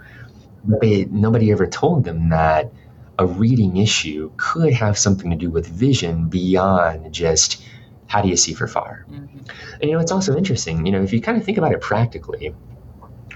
But 0.66 0.82
they, 0.82 1.06
nobody 1.06 1.52
ever 1.52 1.68
told 1.68 2.04
them 2.04 2.30
that 2.30 2.72
a 3.20 3.26
reading 3.26 3.78
issue 3.78 4.32
could 4.38 4.74
have 4.74 4.98
something 4.98 5.30
to 5.30 5.36
do 5.36 5.50
with 5.52 5.68
vision 5.68 6.30
beyond 6.30 7.14
just 7.14 7.62
how 8.10 8.22
do 8.22 8.28
you 8.28 8.36
see 8.36 8.54
for 8.54 8.68
far? 8.68 9.06
Mm-hmm. 9.10 9.38
And 9.76 9.84
you 9.84 9.92
know, 9.92 10.00
it's 10.00 10.12
also 10.12 10.36
interesting, 10.36 10.86
you 10.86 10.92
know, 10.92 11.02
if 11.02 11.14
you 11.14 11.22
kind 11.22 11.38
of 11.38 11.46
think 11.46 11.58
about 11.58 11.72
it 11.72 11.80
practically, 11.80 12.54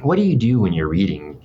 what 0.01 0.17
do 0.17 0.23
you 0.23 0.35
do 0.35 0.59
when 0.59 0.73
you're 0.73 0.89
reading? 0.89 1.41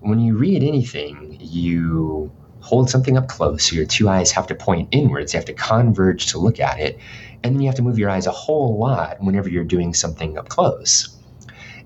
When 0.00 0.18
you 0.18 0.36
read 0.36 0.62
anything, 0.62 1.36
you 1.38 2.32
hold 2.60 2.88
something 2.90 3.16
up 3.16 3.28
close, 3.28 3.64
so 3.64 3.76
your 3.76 3.84
two 3.84 4.08
eyes 4.08 4.32
have 4.32 4.46
to 4.48 4.54
point 4.54 4.88
inwards, 4.90 5.32
you 5.32 5.38
have 5.38 5.44
to 5.46 5.54
converge 5.54 6.26
to 6.28 6.38
look 6.38 6.58
at 6.58 6.80
it, 6.80 6.98
and 7.42 7.54
then 7.54 7.60
you 7.60 7.66
have 7.66 7.76
to 7.76 7.82
move 7.82 7.98
your 7.98 8.10
eyes 8.10 8.26
a 8.26 8.30
whole 8.30 8.78
lot 8.78 9.22
whenever 9.22 9.48
you're 9.48 9.64
doing 9.64 9.92
something 9.92 10.38
up 10.38 10.48
close. 10.48 11.16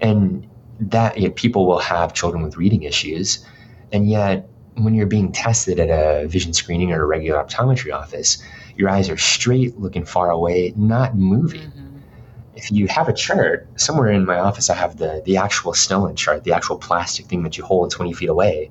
And 0.00 0.48
that 0.78 1.18
you 1.18 1.28
know, 1.28 1.34
people 1.34 1.66
will 1.66 1.78
have 1.80 2.14
children 2.14 2.44
with 2.44 2.56
reading 2.56 2.84
issues, 2.84 3.44
and 3.92 4.08
yet 4.08 4.48
when 4.76 4.94
you're 4.94 5.06
being 5.06 5.32
tested 5.32 5.78
at 5.80 5.90
a 5.90 6.26
vision 6.28 6.52
screening 6.52 6.92
or 6.92 7.02
a 7.02 7.06
regular 7.06 7.42
optometry 7.42 7.92
office, 7.92 8.42
your 8.76 8.88
eyes 8.88 9.08
are 9.08 9.16
straight, 9.16 9.78
looking 9.78 10.04
far 10.04 10.30
away, 10.30 10.72
not 10.76 11.16
moving. 11.16 11.70
Mm-hmm. 11.70 11.98
If 12.56 12.70
you 12.70 12.86
have 12.88 13.08
a 13.08 13.12
chart, 13.12 13.68
somewhere 13.76 14.10
in 14.10 14.24
my 14.24 14.38
office, 14.38 14.70
I 14.70 14.74
have 14.74 14.96
the, 14.96 15.22
the 15.24 15.36
actual 15.36 15.72
Snellen 15.72 16.16
chart, 16.16 16.44
the 16.44 16.52
actual 16.52 16.78
plastic 16.78 17.26
thing 17.26 17.42
that 17.42 17.58
you 17.58 17.64
hold 17.64 17.90
20 17.90 18.12
feet 18.12 18.28
away. 18.28 18.70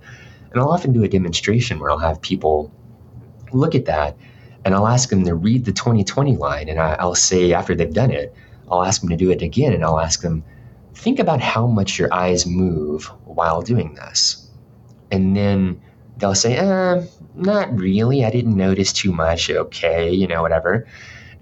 And 0.52 0.62
I'll 0.62 0.70
often 0.72 0.94
do 0.94 1.04
a 1.04 1.08
demonstration 1.08 1.80
where 1.80 1.89
I'll 1.89 1.98
have 1.98 2.22
people 2.22 2.72
look 3.52 3.76
at 3.76 3.86
that 3.86 4.18
and 4.66 4.74
I'll 4.74 4.88
ask 4.88 5.10
them 5.10 5.26
to 5.26 5.36
read 5.36 5.66
the 5.66 5.74
2020 5.74 6.38
line. 6.38 6.70
And 6.70 6.80
I, 6.80 6.96
I'll 7.00 7.16
say, 7.16 7.54
after 7.54 7.76
they've 7.76 7.94
done 7.94 8.12
it, 8.12 8.34
I'll 8.72 8.84
ask 8.84 9.02
them 9.02 9.10
to 9.10 9.18
do 9.18 9.30
it 9.32 9.42
again. 9.42 9.74
And 9.74 9.84
I'll 9.84 10.00
ask 10.00 10.22
them, 10.22 10.44
think 10.96 11.20
about 11.20 11.42
how 11.42 11.68
much 11.68 12.00
your 12.00 12.13
eyes 12.13 12.46
move 12.46 13.06
while 13.26 13.62
doing 13.62 13.96
this. 13.96 14.50
And 15.12 15.36
then 15.36 15.82
they'll 16.17 16.36
say, 16.36 16.56
eh, 16.56 17.06
not 17.36 17.76
really. 17.78 18.23
I 18.23 18.30
didn't 18.30 18.56
notice 18.56 18.93
too 18.93 19.12
much. 19.12 19.49
Okay, 19.49 20.12
you 20.12 20.28
know, 20.28 20.41
whatever. 20.41 20.88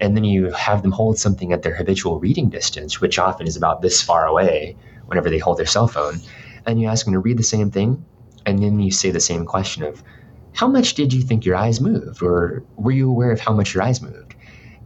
And 0.00 0.16
then 0.16 0.24
you 0.24 0.50
have 0.52 0.82
them 0.82 0.90
hold 0.92 1.18
something 1.18 1.52
at 1.52 1.62
their 1.62 1.74
habitual 1.74 2.18
reading 2.18 2.48
distance, 2.48 3.00
which 3.00 3.18
often 3.18 3.46
is 3.46 3.56
about 3.56 3.82
this 3.82 4.02
far 4.02 4.26
away 4.26 4.76
whenever 5.06 5.30
they 5.30 5.38
hold 5.38 5.58
their 5.58 5.66
cell 5.66 5.86
phone. 5.86 6.20
And 6.66 6.80
you 6.80 6.88
ask 6.88 7.04
them 7.04 7.14
to 7.14 7.20
read 7.20 7.38
the 7.38 7.44
same 7.44 7.70
thing. 7.70 8.04
And 8.44 8.62
then 8.62 8.80
you 8.80 8.90
say 8.90 9.10
the 9.10 9.20
same 9.20 9.44
question 9.44 9.84
of, 9.84 10.02
how 10.54 10.66
much 10.66 10.94
did 10.94 11.12
you 11.12 11.22
think 11.22 11.44
your 11.44 11.56
eyes 11.56 11.80
moved? 11.80 12.22
Or 12.22 12.64
were 12.76 12.90
you 12.90 13.08
aware 13.08 13.30
of 13.30 13.40
how 13.40 13.52
much 13.52 13.74
your 13.74 13.82
eyes 13.82 14.02
moved? 14.02 14.34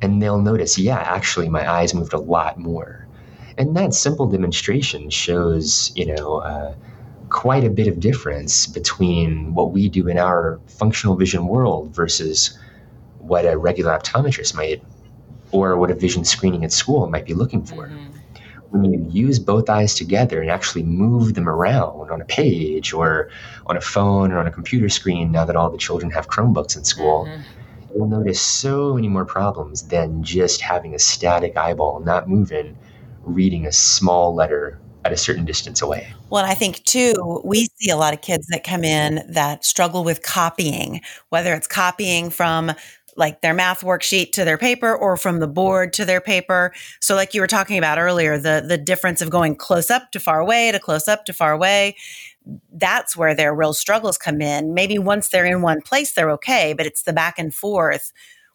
And 0.02 0.22
they'll 0.22 0.40
notice, 0.40 0.78
yeah, 0.78 0.98
actually, 0.98 1.48
my 1.48 1.70
eyes 1.70 1.94
moved 1.94 2.12
a 2.12 2.18
lot 2.18 2.58
more. 2.58 3.06
And 3.56 3.74
that 3.76 3.94
simple 3.94 4.26
demonstration 4.26 5.08
shows, 5.08 5.90
you 5.94 6.14
know, 6.14 6.36
uh, 6.36 6.74
quite 7.36 7.64
a 7.64 7.70
bit 7.70 7.86
of 7.86 8.00
difference 8.00 8.66
between 8.66 9.52
what 9.54 9.70
we 9.70 9.90
do 9.90 10.08
in 10.08 10.16
our 10.16 10.58
functional 10.66 11.14
vision 11.14 11.46
world 11.46 11.94
versus 11.94 12.58
what 13.18 13.44
a 13.44 13.58
regular 13.58 13.92
optometrist 13.96 14.54
might 14.54 14.82
or 15.52 15.76
what 15.76 15.90
a 15.90 15.94
vision 15.94 16.24
screening 16.24 16.64
at 16.64 16.72
school 16.72 17.06
might 17.08 17.26
be 17.26 17.34
looking 17.34 17.62
for. 17.62 17.88
Mm-hmm. 17.88 18.12
When 18.70 18.84
you 18.90 19.26
use 19.26 19.38
both 19.38 19.68
eyes 19.68 19.94
together 19.94 20.40
and 20.40 20.50
actually 20.50 20.82
move 20.84 21.34
them 21.34 21.46
around 21.46 22.10
on 22.10 22.22
a 22.22 22.24
page 22.24 22.94
or 22.94 23.28
on 23.66 23.76
a 23.76 23.82
phone 23.82 24.32
or 24.32 24.38
on 24.38 24.46
a 24.46 24.50
computer 24.50 24.88
screen, 24.88 25.30
now 25.30 25.44
that 25.44 25.56
all 25.56 25.68
the 25.68 25.76
children 25.76 26.10
have 26.12 26.28
Chromebooks 26.28 26.74
in 26.74 26.84
school, 26.84 27.26
mm-hmm. 27.26 27.42
you'll 27.94 28.08
notice 28.08 28.40
so 28.40 28.94
many 28.94 29.08
more 29.08 29.26
problems 29.26 29.82
than 29.82 30.22
just 30.22 30.62
having 30.62 30.94
a 30.94 30.98
static 30.98 31.54
eyeball 31.54 32.00
not 32.00 32.30
moving, 32.30 32.78
reading 33.24 33.66
a 33.66 33.72
small 33.72 34.34
letter 34.34 34.80
at 35.06 35.12
a 35.12 35.16
certain 35.16 35.44
distance 35.44 35.80
away. 35.80 36.12
Well, 36.30 36.44
I 36.44 36.54
think 36.54 36.84
too, 36.84 37.40
we 37.44 37.68
see 37.76 37.90
a 37.90 37.96
lot 37.96 38.12
of 38.12 38.20
kids 38.20 38.46
that 38.48 38.64
come 38.64 38.84
in 38.84 39.24
that 39.28 39.64
struggle 39.64 40.04
with 40.04 40.22
copying, 40.22 41.00
whether 41.30 41.54
it's 41.54 41.66
copying 41.66 42.30
from 42.30 42.72
like 43.16 43.40
their 43.40 43.54
math 43.54 43.80
worksheet 43.80 44.32
to 44.32 44.44
their 44.44 44.58
paper 44.58 44.94
or 44.94 45.16
from 45.16 45.40
the 45.40 45.46
board 45.46 45.92
to 45.94 46.04
their 46.04 46.20
paper. 46.20 46.74
So 47.00 47.14
like 47.14 47.32
you 47.32 47.40
were 47.40 47.46
talking 47.46 47.78
about 47.78 47.98
earlier, 47.98 48.36
the 48.36 48.64
the 48.66 48.76
difference 48.76 49.22
of 49.22 49.30
going 49.30 49.56
close 49.56 49.90
up 49.90 50.12
to 50.12 50.20
far 50.20 50.40
away 50.40 50.70
to 50.72 50.78
close 50.78 51.08
up 51.08 51.24
to 51.26 51.32
far 51.32 51.52
away, 51.52 51.96
that's 52.72 53.16
where 53.16 53.34
their 53.34 53.54
real 53.54 53.72
struggles 53.72 54.18
come 54.18 54.42
in. 54.42 54.74
Maybe 54.74 54.98
once 54.98 55.28
they're 55.28 55.46
in 55.46 55.62
one 55.62 55.80
place 55.80 56.12
they're 56.12 56.30
okay, 56.32 56.74
but 56.74 56.84
it's 56.84 57.02
the 57.02 57.12
back 57.12 57.38
and 57.38 57.54
forth 57.54 58.12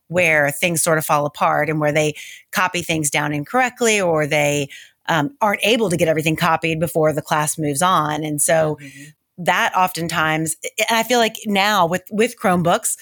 where 0.07 0.51
things 0.51 0.83
sort 0.83 0.97
of 0.97 1.05
fall 1.05 1.25
apart 1.25 1.69
and 1.69 1.79
where 1.79 1.93
they 1.93 2.13
copy 2.51 2.81
things 2.81 3.09
down 3.09 3.33
incorrectly 3.33 3.99
or 3.99 4.27
they 4.27 4.67
um, 5.07 5.35
aren't 5.41 5.61
able 5.63 5.89
to 5.89 5.97
get 5.97 6.07
everything 6.07 6.35
copied 6.35 6.79
before 6.79 7.13
the 7.13 7.21
class 7.21 7.57
moves 7.57 7.81
on. 7.81 8.23
And 8.23 8.41
so 8.41 8.77
mm-hmm. 8.81 9.43
that 9.45 9.75
oftentimes, 9.75 10.55
and 10.89 10.97
I 10.97 11.03
feel 11.03 11.19
like 11.19 11.35
now 11.45 11.85
with 11.85 12.03
with 12.11 12.35
Chromebooks, 12.39 12.97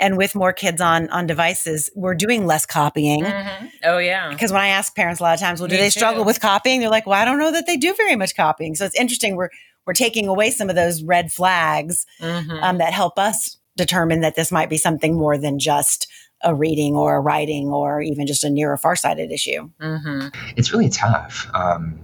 and 0.00 0.16
with 0.16 0.34
more 0.34 0.52
kids 0.52 0.80
on 0.80 1.08
on 1.10 1.26
devices, 1.26 1.90
we're 1.94 2.14
doing 2.14 2.46
less 2.46 2.66
copying. 2.66 3.22
Mm-hmm. 3.22 3.66
Oh 3.84 3.98
yeah. 3.98 4.28
Because 4.30 4.52
when 4.52 4.60
I 4.60 4.68
ask 4.68 4.94
parents 4.94 5.20
a 5.20 5.22
lot 5.22 5.34
of 5.34 5.40
times, 5.40 5.60
well, 5.60 5.68
do 5.68 5.76
Me 5.76 5.82
they 5.82 5.86
too. 5.86 6.00
struggle 6.00 6.24
with 6.24 6.40
copying? 6.40 6.80
They're 6.80 6.90
like, 6.90 7.06
well, 7.06 7.20
I 7.20 7.24
don't 7.24 7.38
know 7.38 7.52
that 7.52 7.66
they 7.66 7.76
do 7.76 7.94
very 7.94 8.16
much 8.16 8.36
copying. 8.36 8.74
So 8.74 8.84
it's 8.84 8.98
interesting. 8.98 9.36
We're 9.36 9.50
we're 9.86 9.92
taking 9.94 10.28
away 10.28 10.50
some 10.50 10.70
of 10.70 10.76
those 10.76 11.02
red 11.02 11.32
flags 11.32 12.06
mm-hmm. 12.20 12.62
um, 12.62 12.78
that 12.78 12.92
help 12.92 13.18
us 13.18 13.58
determine 13.76 14.20
that 14.20 14.34
this 14.34 14.50
might 14.50 14.70
be 14.70 14.78
something 14.78 15.16
more 15.16 15.36
than 15.36 15.58
just 15.58 16.10
a 16.44 16.54
reading 16.54 16.94
or 16.94 17.16
a 17.16 17.20
writing 17.20 17.68
or 17.68 18.00
even 18.00 18.26
just 18.26 18.44
a 18.44 18.50
near 18.50 18.72
or 18.72 18.76
farsighted 18.76 19.32
issue. 19.32 19.70
Mm-hmm. 19.80 20.28
It's 20.56 20.72
really 20.72 20.90
tough. 20.90 21.48
Um, 21.54 21.98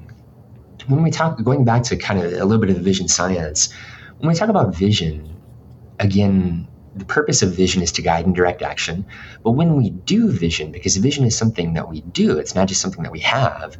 when 0.88 1.02
we 1.02 1.10
talk, 1.10 1.42
going 1.42 1.64
back 1.64 1.82
to 1.84 1.96
kind 1.96 2.20
of 2.20 2.32
a 2.32 2.44
little 2.44 2.58
bit 2.58 2.70
of 2.70 2.76
the 2.76 2.82
vision 2.82 3.06
science, 3.06 3.72
when 4.18 4.28
we 4.28 4.34
talk 4.34 4.48
about 4.48 4.74
vision, 4.74 5.36
again, 5.98 6.66
the 6.96 7.04
purpose 7.04 7.42
of 7.42 7.52
vision 7.52 7.82
is 7.82 7.92
to 7.92 8.02
guide 8.02 8.26
and 8.26 8.34
direct 8.34 8.62
action. 8.62 9.06
But 9.44 9.52
when 9.52 9.76
we 9.76 9.90
do 9.90 10.30
vision, 10.30 10.72
because 10.72 10.96
vision 10.96 11.24
is 11.24 11.36
something 11.36 11.74
that 11.74 11.88
we 11.88 12.00
do, 12.00 12.38
it's 12.38 12.54
not 12.54 12.68
just 12.68 12.80
something 12.80 13.02
that 13.04 13.12
we 13.12 13.20
have. 13.20 13.76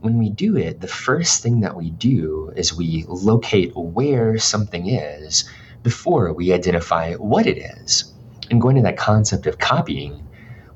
When 0.00 0.18
we 0.18 0.30
do 0.30 0.56
it, 0.56 0.80
the 0.80 0.88
first 0.88 1.42
thing 1.42 1.60
that 1.60 1.76
we 1.76 1.90
do 1.90 2.52
is 2.56 2.74
we 2.74 3.04
locate 3.08 3.76
where 3.76 4.38
something 4.38 4.88
is 4.88 5.44
before 5.82 6.32
we 6.32 6.52
identify 6.52 7.14
what 7.14 7.46
it 7.46 7.58
is. 7.58 8.13
And 8.50 8.60
going 8.60 8.76
to 8.76 8.82
that 8.82 8.96
concept 8.96 9.46
of 9.46 9.58
copying, 9.58 10.26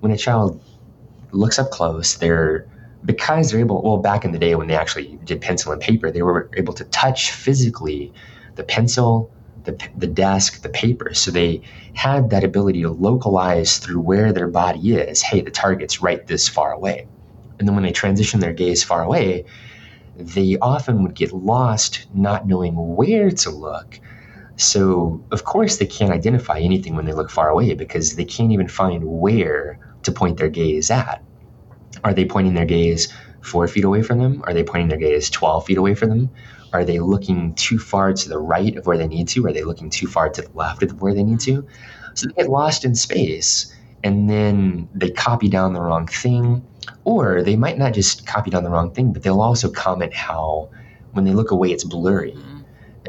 when 0.01 0.13
a 0.13 0.17
child 0.17 0.63
looks 1.33 1.59
up 1.59 1.71
close, 1.71 2.15
they're 2.17 2.67
because 3.05 3.51
they're 3.51 3.61
able, 3.61 3.81
well, 3.83 3.99
back 3.99 4.25
in 4.25 4.33
the 4.33 4.39
day 4.39 4.55
when 4.55 4.67
they 4.67 4.75
actually 4.75 5.19
did 5.25 5.41
pencil 5.41 5.73
and 5.73 5.81
paper, 5.81 6.11
they 6.11 6.23
were 6.23 6.51
able 6.57 6.75
to 6.75 6.85
touch 6.85 7.31
physically 7.31 8.13
the 8.57 8.65
pencil, 8.65 9.31
the, 9.65 9.79
the 9.97 10.07
desk, 10.07 10.63
the 10.63 10.69
paper. 10.69 11.15
So 11.15 11.31
they 11.31 11.63
had 11.95 12.31
that 12.31 12.43
ability 12.43 12.83
to 12.83 12.91
localize 12.91 13.79
through 13.79 14.01
where 14.01 14.33
their 14.33 14.49
body 14.49 14.97
is. 14.97 15.23
Hey, 15.23 15.43
the 15.43 15.51
target's 15.51 16.03
right 16.03 16.27
this 16.27 16.49
far 16.49 16.73
away. 16.73 17.07
And 17.59 17.69
then 17.69 17.75
when 17.75 17.85
they 17.85 17.93
transition 17.93 18.41
their 18.41 18.53
gaze 18.53 18.83
far 18.83 19.03
away, 19.03 19.45
they 20.17 20.59
often 20.61 21.03
would 21.05 21.15
get 21.15 21.33
lost 21.33 22.07
not 22.13 22.47
knowing 22.47 22.75
where 22.97 23.31
to 23.31 23.51
look. 23.51 24.01
So, 24.59 25.25
of 25.31 25.45
course, 25.45 25.77
they 25.77 25.87
can't 25.87 26.13
identify 26.13 26.59
anything 26.59 26.97
when 26.97 27.05
they 27.05 27.13
look 27.13 27.31
far 27.31 27.49
away 27.49 27.75
because 27.75 28.17
they 28.17 28.25
can't 28.25 28.51
even 28.51 28.67
find 28.67 29.05
where 29.05 29.79
to 30.03 30.11
point 30.11 30.37
their 30.37 30.49
gaze 30.49 30.91
at. 30.91 31.23
Are 32.03 32.13
they 32.13 32.25
pointing 32.25 32.55
their 32.55 32.67
gaze 32.67 33.13
four 33.41 33.69
feet 33.69 33.85
away 33.85 34.03
from 34.03 34.19
them? 34.19 34.43
Are 34.47 34.53
they 34.53 34.65
pointing 34.65 34.89
their 34.89 34.99
gaze 34.99 35.31
12 35.31 35.65
feet 35.65 35.79
away 35.79 35.95
from 35.95 36.11
them? 36.11 36.31
Are 36.73 36.85
they 36.85 36.99
looking 36.99 37.55
too 37.55 37.79
far 37.79 38.13
to 38.13 38.29
the 38.29 38.39
right 38.39 38.77
of 38.77 38.87
where 38.87 38.99
they 38.99 39.07
need 39.07 39.29
to? 39.29 39.47
Are 39.47 39.53
they 39.53 39.63
looking 39.63 39.91
too 39.91 40.09
far 40.09 40.29
to 40.29 40.43
the 40.43 40.51
left 40.55 40.83
of 40.83 41.01
where 41.01 41.15
they 41.15 41.23
need 41.23 41.41
to? 41.41 41.65
So 42.15 42.27
they 42.27 42.43
get 42.43 42.51
lost 42.51 42.85
in 42.85 42.97
space 42.97 43.73
and 44.03 44.29
then 44.29 44.89
they 44.93 45.11
copy 45.11 45.49
down 45.49 45.73
the 45.73 45.81
wrong 45.81 46.09
thing. 46.09 46.67
Or 47.05 47.43
they 47.43 47.55
might 47.55 47.79
not 47.79 47.95
just 47.95 48.27
copy 48.27 48.51
down 48.51 48.65
the 48.65 48.71
wrong 48.71 48.93
thing, 48.93 49.13
but 49.13 49.23
they'll 49.23 49.41
also 49.41 49.71
comment 49.71 50.15
how 50.15 50.71
when 51.13 51.25
they 51.25 51.33
look 51.33 51.53
away, 51.53 51.71
it's 51.71 51.85
blurry. 51.85 52.37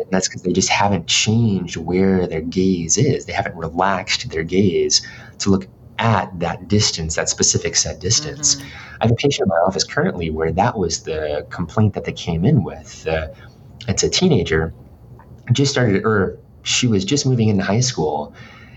And 0.02 0.12
that's 0.12 0.28
because 0.28 0.44
they 0.44 0.54
just 0.54 0.70
haven't 0.70 1.08
changed 1.08 1.78
where 1.78 2.28
their 2.28 2.42
gaze 2.42 2.98
is. 2.98 3.26
They 3.26 3.34
haven't 3.34 3.56
relaxed 3.56 4.30
their 4.30 4.44
gaze 4.44 5.06
to 5.40 5.50
look 5.50 5.68
at 6.00 6.40
that 6.40 6.68
distance, 6.68 7.16
that 7.16 7.30
specific 7.30 7.76
set 7.76 8.00
distance. 8.00 8.56
Mm-hmm. 8.56 8.68
I 9.02 9.06
have 9.06 9.12
a 9.12 9.16
patient 9.16 9.46
in 9.46 9.50
my 9.50 9.56
office 9.56 9.84
currently 9.84 10.30
where 10.30 10.52
that 10.54 10.78
was 10.78 11.04
the 11.04 11.46
complaint 11.50 11.94
that 11.94 12.06
they 12.06 12.14
came 12.14 12.46
in 12.46 12.64
with. 12.64 13.06
Uh, 13.06 13.28
it's 13.88 14.04
a 14.04 14.10
teenager, 14.10 14.74
just 15.52 15.72
started, 15.72 16.06
or 16.06 16.38
she 16.64 16.88
was 16.88 17.04
just 17.06 17.26
moving 17.26 17.50
into 17.50 17.64
high 17.64 17.80
school, 17.80 18.34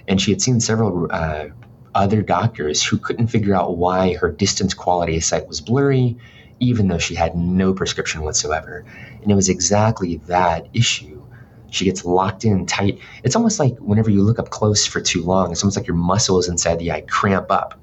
and 0.09 0.21
she 0.21 0.31
had 0.31 0.43
seen 0.43 0.61
several 0.61 1.09
uh, 1.11 1.47
other 1.95 2.23
doctors 2.23 2.83
who 2.83 2.99
couldn't 2.99 3.29
figure 3.29 3.55
out 3.55 3.77
why 3.77 4.15
her 4.15 4.31
distance 4.31 4.75
quality 4.75 5.17
of 5.17 5.25
sight 5.25 5.47
was 5.47 5.61
blurry, 5.61 6.17
even 6.63 6.87
though 6.87 6.99
she 6.99 7.17
had 7.17 7.37
no 7.37 7.75
prescription 7.75 8.23
whatsoever. 8.23 8.85
And 9.21 9.31
it 9.31 9.35
was 9.35 9.49
exactly 9.49 10.17
that 10.29 10.69
issue 10.73 11.23
she 11.71 11.87
gets 11.87 12.05
locked 12.05 12.45
in 12.45 12.67
tight. 12.67 13.01
It's 13.25 13.35
almost 13.35 13.59
like 13.59 13.77
whenever 13.79 14.11
you 14.11 14.23
look 14.23 14.39
up 14.39 14.51
close 14.51 14.87
for 14.87 15.01
too 15.01 15.23
long, 15.23 15.51
it's 15.51 15.63
almost 15.63 15.77
like 15.77 15.87
your 15.87 15.97
muscles 15.97 16.49
inside 16.49 16.79
the 16.79 16.93
eye 16.93 17.01
cramp 17.01 17.51
up. 17.51 17.81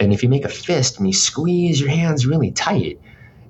And 0.00 0.12
if 0.12 0.24
you 0.24 0.28
make 0.28 0.44
a 0.44 0.48
fist 0.48 0.98
and 0.98 1.06
you 1.06 1.12
squeeze 1.12 1.80
your 1.80 1.90
hands 1.90 2.26
really 2.26 2.50
tight 2.50 3.00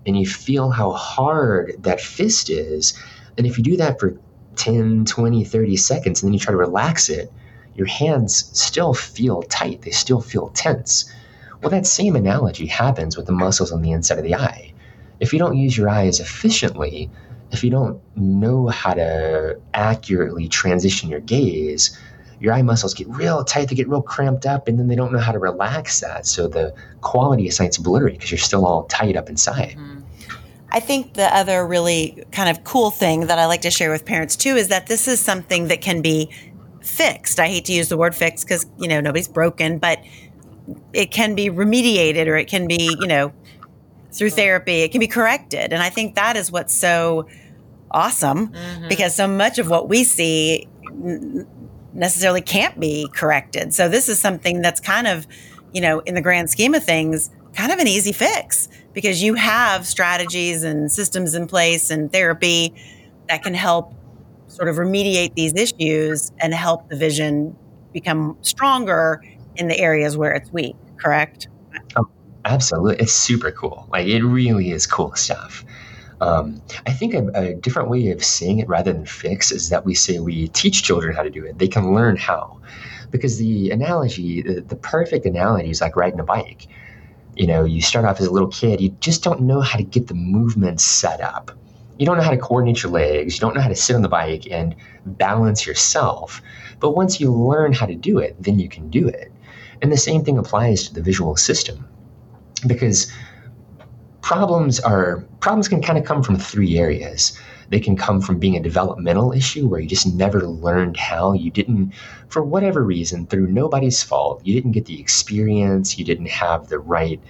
and 0.06 0.18
you 0.18 0.26
feel 0.26 0.70
how 0.70 0.92
hard 0.92 1.76
that 1.78 2.00
fist 2.00 2.50
is, 2.50 2.92
and 3.38 3.46
if 3.46 3.56
you 3.56 3.64
do 3.64 3.78
that 3.78 3.98
for 3.98 4.18
10, 4.56 5.06
20, 5.06 5.44
30 5.44 5.76
seconds 5.78 6.22
and 6.22 6.28
then 6.28 6.34
you 6.34 6.38
try 6.38 6.52
to 6.52 6.58
relax 6.58 7.08
it, 7.08 7.32
your 7.74 7.86
hands 7.86 8.50
still 8.52 8.92
feel 8.92 9.42
tight. 9.42 9.80
They 9.80 9.92
still 9.92 10.20
feel 10.20 10.50
tense. 10.50 11.10
Well, 11.64 11.70
that 11.70 11.86
same 11.86 12.14
analogy 12.14 12.66
happens 12.66 13.16
with 13.16 13.24
the 13.24 13.32
muscles 13.32 13.72
on 13.72 13.80
the 13.80 13.90
inside 13.90 14.18
of 14.18 14.24
the 14.24 14.34
eye. 14.34 14.74
If 15.18 15.32
you 15.32 15.38
don't 15.38 15.56
use 15.56 15.78
your 15.78 15.88
eyes 15.88 16.20
efficiently, 16.20 17.10
if 17.52 17.64
you 17.64 17.70
don't 17.70 17.98
know 18.16 18.66
how 18.66 18.92
to 18.92 19.58
accurately 19.72 20.46
transition 20.46 21.08
your 21.08 21.20
gaze, 21.20 21.98
your 22.38 22.52
eye 22.52 22.60
muscles 22.60 22.92
get 22.92 23.08
real 23.08 23.42
tight, 23.44 23.70
they 23.70 23.74
get 23.74 23.88
real 23.88 24.02
cramped 24.02 24.44
up, 24.44 24.68
and 24.68 24.78
then 24.78 24.88
they 24.88 24.94
don't 24.94 25.10
know 25.10 25.18
how 25.18 25.32
to 25.32 25.38
relax 25.38 26.00
that. 26.00 26.26
So 26.26 26.48
the 26.48 26.74
quality 27.00 27.46
of 27.48 27.54
sight's 27.54 27.78
blurry 27.78 28.12
because 28.12 28.30
you're 28.30 28.36
still 28.36 28.66
all 28.66 28.84
tight 28.84 29.16
up 29.16 29.30
inside. 29.30 29.76
Mm-hmm. 29.78 30.00
I 30.70 30.80
think 30.80 31.14
the 31.14 31.34
other 31.34 31.66
really 31.66 32.24
kind 32.32 32.50
of 32.50 32.64
cool 32.64 32.90
thing 32.90 33.28
that 33.28 33.38
I 33.38 33.46
like 33.46 33.62
to 33.62 33.70
share 33.70 33.90
with 33.90 34.04
parents 34.04 34.36
too 34.36 34.56
is 34.56 34.68
that 34.68 34.86
this 34.88 35.08
is 35.08 35.18
something 35.18 35.68
that 35.68 35.80
can 35.80 36.02
be 36.02 36.30
fixed. 36.82 37.40
I 37.40 37.46
hate 37.46 37.64
to 37.66 37.72
use 37.72 37.88
the 37.88 37.96
word 37.96 38.14
fixed 38.14 38.46
because, 38.46 38.66
you 38.78 38.88
know, 38.88 39.00
nobody's 39.00 39.28
broken, 39.28 39.78
but 39.78 40.00
it 40.92 41.10
can 41.10 41.34
be 41.34 41.50
remediated 41.50 42.26
or 42.26 42.36
it 42.36 42.48
can 42.48 42.66
be, 42.66 42.96
you 43.00 43.06
know, 43.06 43.32
through 44.12 44.30
therapy, 44.30 44.80
it 44.80 44.92
can 44.92 45.00
be 45.00 45.06
corrected. 45.06 45.72
And 45.72 45.82
I 45.82 45.90
think 45.90 46.14
that 46.14 46.36
is 46.36 46.50
what's 46.50 46.72
so 46.72 47.26
awesome 47.90 48.48
mm-hmm. 48.48 48.88
because 48.88 49.14
so 49.14 49.26
much 49.26 49.58
of 49.58 49.68
what 49.68 49.88
we 49.88 50.04
see 50.04 50.68
necessarily 51.92 52.40
can't 52.40 52.78
be 52.78 53.08
corrected. 53.14 53.74
So 53.74 53.88
this 53.88 54.08
is 54.08 54.20
something 54.20 54.62
that's 54.62 54.80
kind 54.80 55.06
of, 55.06 55.26
you 55.72 55.80
know, 55.80 56.00
in 56.00 56.14
the 56.14 56.22
grand 56.22 56.50
scheme 56.50 56.74
of 56.74 56.84
things, 56.84 57.30
kind 57.54 57.72
of 57.72 57.78
an 57.78 57.86
easy 57.86 58.12
fix 58.12 58.68
because 58.92 59.22
you 59.22 59.34
have 59.34 59.86
strategies 59.86 60.62
and 60.62 60.90
systems 60.90 61.34
in 61.34 61.46
place 61.46 61.90
and 61.90 62.12
therapy 62.12 62.74
that 63.28 63.42
can 63.42 63.54
help 63.54 63.94
sort 64.48 64.68
of 64.68 64.76
remediate 64.76 65.34
these 65.34 65.54
issues 65.54 66.32
and 66.38 66.54
help 66.54 66.88
the 66.88 66.96
vision 66.96 67.56
become 67.92 68.36
stronger 68.42 69.22
in 69.56 69.68
the 69.68 69.78
areas 69.78 70.16
where 70.16 70.32
it's 70.32 70.52
weak, 70.52 70.76
correct? 70.96 71.48
Oh, 71.96 72.08
absolutely. 72.44 72.96
It's 73.02 73.12
super 73.12 73.50
cool. 73.50 73.86
Like, 73.90 74.06
it 74.06 74.22
really 74.22 74.70
is 74.70 74.86
cool 74.86 75.14
stuff. 75.14 75.64
Um, 76.20 76.62
I 76.86 76.92
think 76.92 77.12
a, 77.14 77.26
a, 77.34 77.54
different 77.54 77.90
way 77.90 78.10
of 78.10 78.24
saying 78.24 78.58
it 78.58 78.68
rather 78.68 78.92
than 78.92 79.04
fix 79.04 79.50
is 79.50 79.68
that 79.68 79.84
we 79.84 79.94
say 79.94 80.20
we 80.20 80.48
teach 80.48 80.82
children 80.82 81.14
how 81.14 81.22
to 81.22 81.30
do 81.30 81.44
it. 81.44 81.58
They 81.58 81.68
can 81.68 81.92
learn 81.92 82.16
how. 82.16 82.60
Because 83.10 83.38
the 83.38 83.70
analogy, 83.70 84.42
the, 84.42 84.60
the 84.60 84.76
perfect 84.76 85.26
analogy 85.26 85.70
is 85.70 85.80
like 85.80 85.96
riding 85.96 86.20
a 86.20 86.24
bike. 86.24 86.66
You 87.36 87.46
know, 87.46 87.64
you 87.64 87.82
start 87.82 88.04
off 88.04 88.20
as 88.20 88.26
a 88.26 88.30
little 88.30 88.48
kid, 88.48 88.80
you 88.80 88.90
just 89.00 89.22
don't 89.22 89.42
know 89.42 89.60
how 89.60 89.76
to 89.76 89.84
get 89.84 90.06
the 90.06 90.14
movement 90.14 90.80
set 90.80 91.20
up. 91.20 91.50
You 91.98 92.06
don't 92.06 92.16
know 92.16 92.22
how 92.22 92.30
to 92.30 92.38
coordinate 92.38 92.82
your 92.82 92.92
legs. 92.92 93.34
You 93.34 93.40
don't 93.40 93.54
know 93.54 93.60
how 93.60 93.68
to 93.68 93.76
sit 93.76 93.94
on 93.94 94.02
the 94.02 94.08
bike 94.08 94.46
and 94.50 94.74
balance 95.04 95.66
yourself. 95.66 96.40
But 96.80 96.92
once 96.92 97.20
you 97.20 97.32
learn 97.32 97.72
how 97.72 97.86
to 97.86 97.94
do 97.94 98.18
it, 98.18 98.36
then 98.40 98.58
you 98.58 98.68
can 98.68 98.88
do 98.88 99.06
it. 99.08 99.30
And 99.84 99.92
the 99.92 99.98
same 99.98 100.24
thing 100.24 100.38
applies 100.38 100.88
to 100.88 100.94
the 100.94 101.02
visual 101.02 101.36
system. 101.36 101.86
Because 102.66 103.12
problems 104.22 104.80
are 104.80 105.22
problems 105.40 105.68
can 105.68 105.82
kind 105.82 105.98
of 105.98 106.06
come 106.06 106.22
from 106.22 106.38
three 106.38 106.78
areas. 106.78 107.38
They 107.68 107.80
can 107.80 107.94
come 107.94 108.22
from 108.22 108.38
being 108.38 108.56
a 108.56 108.60
developmental 108.60 109.32
issue 109.32 109.68
where 109.68 109.80
you 109.80 109.86
just 109.86 110.06
never 110.06 110.40
learned 110.40 110.96
how. 110.96 111.34
You 111.34 111.50
didn't, 111.50 111.92
for 112.28 112.42
whatever 112.42 112.82
reason, 112.82 113.26
through 113.26 113.48
nobody's 113.48 114.02
fault, 114.02 114.40
you 114.42 114.54
didn't 114.54 114.72
get 114.72 114.86
the 114.86 114.98
experience, 114.98 115.98
you 115.98 116.04
didn't 116.06 116.30
have 116.30 116.68
the 116.68 116.78
right 116.78 117.20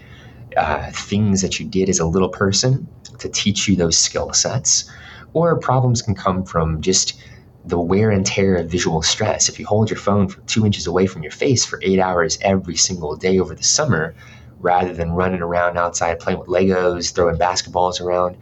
uh, 0.56 0.92
things 0.92 1.42
that 1.42 1.58
you 1.58 1.66
did 1.66 1.88
as 1.88 1.98
a 1.98 2.06
little 2.06 2.28
person 2.28 2.86
to 3.18 3.28
teach 3.28 3.66
you 3.66 3.74
those 3.74 3.98
skill 3.98 4.32
sets. 4.32 4.88
Or 5.32 5.58
problems 5.58 6.02
can 6.02 6.14
come 6.14 6.44
from 6.44 6.80
just 6.82 7.20
the 7.66 7.78
wear 7.78 8.10
and 8.10 8.26
tear 8.26 8.56
of 8.56 8.70
visual 8.70 9.02
stress. 9.02 9.48
If 9.48 9.58
you 9.58 9.66
hold 9.66 9.90
your 9.90 9.98
phone 9.98 10.28
two 10.46 10.66
inches 10.66 10.86
away 10.86 11.06
from 11.06 11.22
your 11.22 11.32
face 11.32 11.64
for 11.64 11.80
eight 11.82 11.98
hours 11.98 12.38
every 12.42 12.76
single 12.76 13.16
day 13.16 13.38
over 13.38 13.54
the 13.54 13.62
summer, 13.62 14.14
rather 14.60 14.92
than 14.92 15.12
running 15.12 15.42
around 15.42 15.76
outside 15.76 16.18
playing 16.18 16.38
with 16.38 16.48
Legos, 16.48 17.14
throwing 17.14 17.36
basketballs 17.36 18.00
around. 18.00 18.36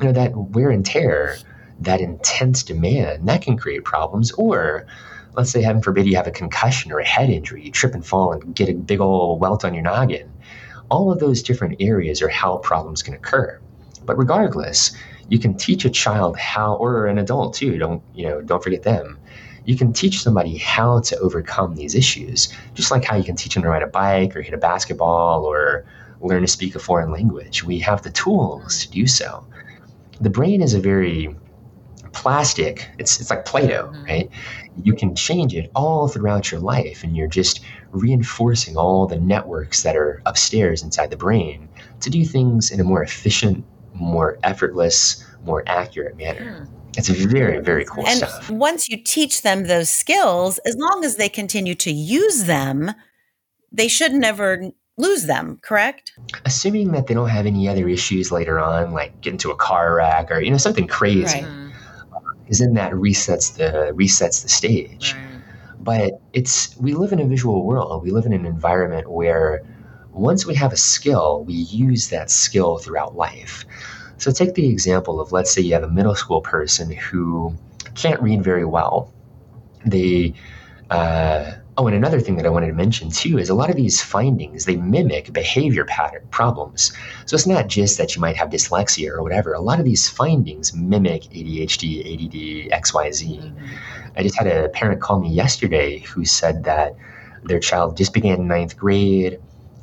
You 0.00 0.06
know, 0.06 0.12
that 0.12 0.34
wear 0.34 0.70
and 0.70 0.84
tear, 0.84 1.38
that 1.80 2.00
intense 2.00 2.62
demand, 2.62 3.28
that 3.28 3.42
can 3.42 3.56
create 3.56 3.84
problems. 3.84 4.32
Or 4.32 4.86
let's 5.34 5.50
say, 5.50 5.62
heaven 5.62 5.82
forbid, 5.82 6.06
you 6.06 6.16
have 6.16 6.26
a 6.26 6.32
concussion 6.32 6.92
or 6.92 6.98
a 6.98 7.06
head 7.06 7.30
injury, 7.30 7.64
you 7.64 7.70
trip 7.70 7.94
and 7.94 8.04
fall 8.04 8.32
and 8.32 8.54
get 8.54 8.68
a 8.68 8.74
big 8.74 9.00
old 9.00 9.40
welt 9.40 9.64
on 9.64 9.74
your 9.74 9.84
noggin. 9.84 10.30
All 10.90 11.10
of 11.10 11.20
those 11.20 11.42
different 11.42 11.76
areas 11.80 12.20
are 12.22 12.28
how 12.28 12.58
problems 12.58 13.02
can 13.02 13.14
occur. 13.14 13.58
But 14.04 14.18
regardless, 14.18 14.92
you 15.28 15.38
can 15.38 15.54
teach 15.54 15.84
a 15.84 15.90
child 15.90 16.36
how, 16.36 16.74
or 16.74 17.06
an 17.06 17.18
adult 17.18 17.54
too, 17.54 17.78
don't, 17.78 18.02
you 18.14 18.28
know, 18.28 18.40
don't 18.40 18.62
forget 18.62 18.82
them, 18.82 19.18
you 19.64 19.76
can 19.76 19.92
teach 19.92 20.20
somebody 20.20 20.56
how 20.56 21.00
to 21.00 21.16
overcome 21.18 21.76
these 21.76 21.94
issues, 21.94 22.52
just 22.74 22.90
like 22.90 23.04
how 23.04 23.16
you 23.16 23.24
can 23.24 23.36
teach 23.36 23.54
them 23.54 23.62
to 23.62 23.68
ride 23.68 23.82
a 23.82 23.86
bike 23.86 24.36
or 24.36 24.42
hit 24.42 24.54
a 24.54 24.58
basketball 24.58 25.44
or 25.44 25.84
learn 26.20 26.42
to 26.42 26.48
speak 26.48 26.74
a 26.74 26.78
foreign 26.78 27.10
language. 27.10 27.64
We 27.64 27.78
have 27.80 28.02
the 28.02 28.10
tools 28.10 28.84
to 28.84 28.90
do 28.90 29.06
so. 29.06 29.46
The 30.20 30.30
brain 30.30 30.62
is 30.62 30.74
a 30.74 30.80
very 30.80 31.34
plastic, 32.12 32.88
it's, 32.98 33.20
it's 33.20 33.30
like 33.30 33.44
Play 33.44 33.66
Doh, 33.68 33.88
mm-hmm. 33.88 34.04
right? 34.04 34.30
You 34.82 34.94
can 34.94 35.14
change 35.14 35.54
it 35.54 35.70
all 35.74 36.08
throughout 36.08 36.50
your 36.50 36.60
life, 36.60 37.02
and 37.02 37.16
you're 37.16 37.26
just 37.26 37.60
reinforcing 37.90 38.76
all 38.76 39.06
the 39.06 39.18
networks 39.18 39.82
that 39.82 39.96
are 39.96 40.22
upstairs 40.26 40.82
inside 40.82 41.10
the 41.10 41.16
brain 41.16 41.68
to 42.00 42.10
do 42.10 42.24
things 42.24 42.70
in 42.70 42.80
a 42.80 42.84
more 42.84 43.02
efficient, 43.02 43.64
more 43.94 44.38
effortless, 44.42 45.24
more 45.44 45.62
accurate 45.66 46.16
manner. 46.16 46.62
Mm. 46.62 46.68
It's 46.96 47.08
very, 47.08 47.60
very 47.60 47.86
cool 47.86 48.06
and 48.06 48.18
stuff. 48.18 48.50
Once 48.50 48.88
you 48.88 49.02
teach 49.02 49.42
them 49.42 49.64
those 49.64 49.88
skills, 49.88 50.58
as 50.66 50.76
long 50.76 51.04
as 51.04 51.16
they 51.16 51.28
continue 51.28 51.74
to 51.76 51.90
use 51.90 52.44
them, 52.44 52.92
they 53.72 53.88
should 53.88 54.12
never 54.12 54.70
lose 54.98 55.24
them, 55.24 55.58
correct? 55.62 56.12
Assuming 56.44 56.92
that 56.92 57.06
they 57.06 57.14
don't 57.14 57.30
have 57.30 57.46
any 57.46 57.66
other 57.66 57.88
issues 57.88 58.30
later 58.30 58.60
on, 58.60 58.92
like 58.92 59.18
get 59.22 59.32
into 59.32 59.50
a 59.50 59.56
car 59.56 59.94
wreck 59.96 60.30
or, 60.30 60.40
you 60.40 60.50
know, 60.50 60.58
something 60.58 60.86
crazy. 60.86 61.42
Right. 61.42 61.72
Because 62.42 62.58
then 62.58 62.74
that 62.74 62.92
resets 62.92 63.56
the 63.56 63.92
resets 63.94 64.42
the 64.42 64.50
stage. 64.50 65.14
Right. 65.14 65.28
But 65.80 66.20
it's 66.34 66.76
we 66.76 66.92
live 66.92 67.12
in 67.12 67.20
a 67.20 67.24
visual 67.24 67.64
world. 67.64 68.02
We 68.04 68.10
live 68.10 68.26
in 68.26 68.34
an 68.34 68.44
environment 68.44 69.10
where 69.10 69.62
once 70.12 70.46
we 70.46 70.54
have 70.54 70.72
a 70.72 70.76
skill, 70.76 71.44
we 71.44 71.54
use 71.54 72.08
that 72.10 72.30
skill 72.30 72.78
throughout 72.78 73.16
life. 73.16 73.64
So 74.18 74.30
take 74.30 74.54
the 74.54 74.68
example 74.68 75.20
of 75.20 75.32
let's 75.32 75.52
say 75.52 75.62
you 75.62 75.74
have 75.74 75.82
a 75.82 75.90
middle 75.90 76.14
school 76.14 76.40
person 76.40 76.90
who 76.90 77.54
can't 77.94 78.20
read 78.22 78.44
very 78.44 78.64
well. 78.64 79.12
They 79.84 80.34
uh, 80.90 81.52
oh, 81.78 81.86
and 81.86 81.96
another 81.96 82.20
thing 82.20 82.36
that 82.36 82.44
I 82.44 82.50
wanted 82.50 82.66
to 82.66 82.74
mention 82.74 83.10
too 83.10 83.38
is 83.38 83.48
a 83.48 83.54
lot 83.54 83.70
of 83.70 83.76
these 83.76 84.02
findings 84.02 84.66
they 84.66 84.76
mimic 84.76 85.32
behavior 85.32 85.84
pattern 85.84 86.22
problems. 86.30 86.92
So 87.26 87.34
it's 87.34 87.46
not 87.46 87.68
just 87.68 87.98
that 87.98 88.14
you 88.14 88.20
might 88.20 88.36
have 88.36 88.50
dyslexia 88.50 89.08
or 89.08 89.22
whatever. 89.22 89.54
A 89.54 89.60
lot 89.60 89.78
of 89.80 89.86
these 89.86 90.08
findings 90.08 90.74
mimic 90.74 91.22
ADHD, 91.22 92.00
ADD, 92.00 92.82
XYZ. 92.82 93.40
Mm-hmm. 93.40 93.66
I 94.16 94.22
just 94.22 94.36
had 94.38 94.46
a 94.46 94.68
parent 94.68 95.00
call 95.00 95.20
me 95.20 95.30
yesterday 95.30 96.00
who 96.00 96.24
said 96.26 96.64
that 96.64 96.94
their 97.44 97.58
child 97.58 97.96
just 97.96 98.12
began 98.12 98.46
ninth 98.46 98.76
grade 98.76 99.40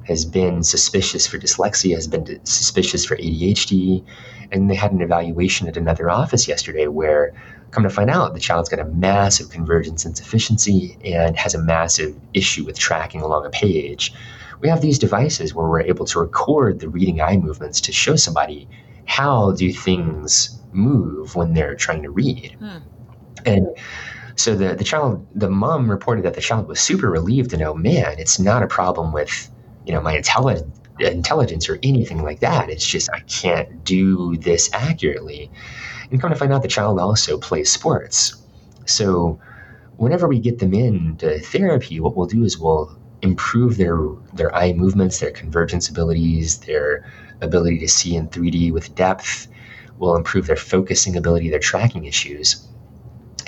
has 0.10 0.26
been 0.26 0.64
suspicious 0.64 1.26
for 1.26 1.38
dyslexia, 1.38 1.96
has 1.96 2.08
been 2.08 2.46
suspicious 2.46 3.06
for 3.06 3.16
ADHD. 3.16 4.04
And 4.52 4.70
they 4.70 4.76
had 4.76 4.92
an 4.92 5.02
evaluation 5.02 5.68
at 5.68 5.78
another 5.78 6.10
office 6.10 6.48
yesterday 6.48 6.88
where, 6.88 7.34
come 7.72 7.84
to 7.84 7.90
find 7.90 8.10
out, 8.10 8.34
the 8.34 8.40
child's 8.40 8.68
got 8.68 8.80
a 8.80 8.86
massive 8.86 9.50
convergence 9.50 10.06
insufficiency 10.06 10.98
and 11.06 11.38
has 11.38 11.54
a 11.54 11.62
massive 11.62 12.16
issue 12.34 12.66
with 12.66 12.78
tracking 12.78 13.22
along 13.22 13.46
a 13.46 13.50
page. 13.50 14.14
We 14.60 14.68
have 14.68 14.82
these 14.82 15.00
devices 15.00 15.54
where 15.54 15.68
we're 15.68 15.82
able 15.82 16.06
to 16.08 16.20
record 16.20 16.80
the 16.80 16.90
reading 16.90 17.22
eye 17.22 17.38
movements 17.38 17.80
to 17.82 17.92
show 17.92 18.16
somebody 18.16 18.68
how 19.06 19.52
do 19.54 19.72
things 19.72 20.60
move 20.74 21.36
when 21.36 21.54
they're 21.54 21.76
trying 21.76 22.04
to 22.04 22.10
read. 22.10 22.58
Hmm. 22.60 22.78
And 23.46 23.68
so 24.36 24.56
the, 24.56 24.76
the 24.76 24.84
child, 24.84 25.28
the 25.36 25.50
mom 25.50 25.90
reported 25.90 26.26
that 26.26 26.34
the 26.34 26.42
child 26.42 26.68
was 26.68 26.80
super 26.80 27.10
relieved 27.10 27.52
to 27.52 27.58
know, 27.58 27.74
man, 27.74 28.16
it's 28.18 28.40
not 28.40 28.64
a 28.64 28.68
problem 28.68 29.12
with 29.14 29.50
you 29.86 29.94
know 29.94 30.02
my 30.02 30.16
intelligence 30.16 30.80
intelligence 31.00 31.70
or 31.70 31.80
anything 31.84 32.24
like 32.24 32.40
that. 32.42 32.70
It's 32.70 32.86
just 32.86 33.10
I 33.14 33.22
can't 33.22 33.84
do 33.84 34.36
this 34.38 34.70
accurately. 34.74 35.50
And 36.12 36.20
come 36.20 36.32
to 36.32 36.36
find 36.36 36.52
out, 36.52 36.62
the 36.62 36.68
child 36.68 37.00
also 37.00 37.38
plays 37.38 37.72
sports. 37.72 38.36
So 38.86 39.40
whenever 39.98 40.28
we 40.28 40.40
get 40.40 40.60
them 40.60 40.74
into 40.74 41.40
therapy, 41.40 42.00
what 42.00 42.16
we'll 42.16 42.28
do 42.28 42.44
is 42.44 42.58
we'll 42.58 42.98
improve 43.22 43.78
their 43.78 43.98
their 44.34 44.54
eye 44.56 44.74
movements, 44.74 45.20
their 45.20 45.32
convergence 45.32 45.90
abilities, 45.90 46.60
their 46.60 47.06
ability 47.42 47.80
to 47.80 47.88
see 47.88 48.16
in 48.16 48.28
3D 48.28 48.72
with 48.74 48.96
depth. 48.96 49.48
We'll 49.98 50.16
improve 50.16 50.48
their 50.48 50.56
focusing 50.56 51.18
ability, 51.18 51.50
their 51.50 51.60
tracking 51.60 52.06
issues. 52.06 52.66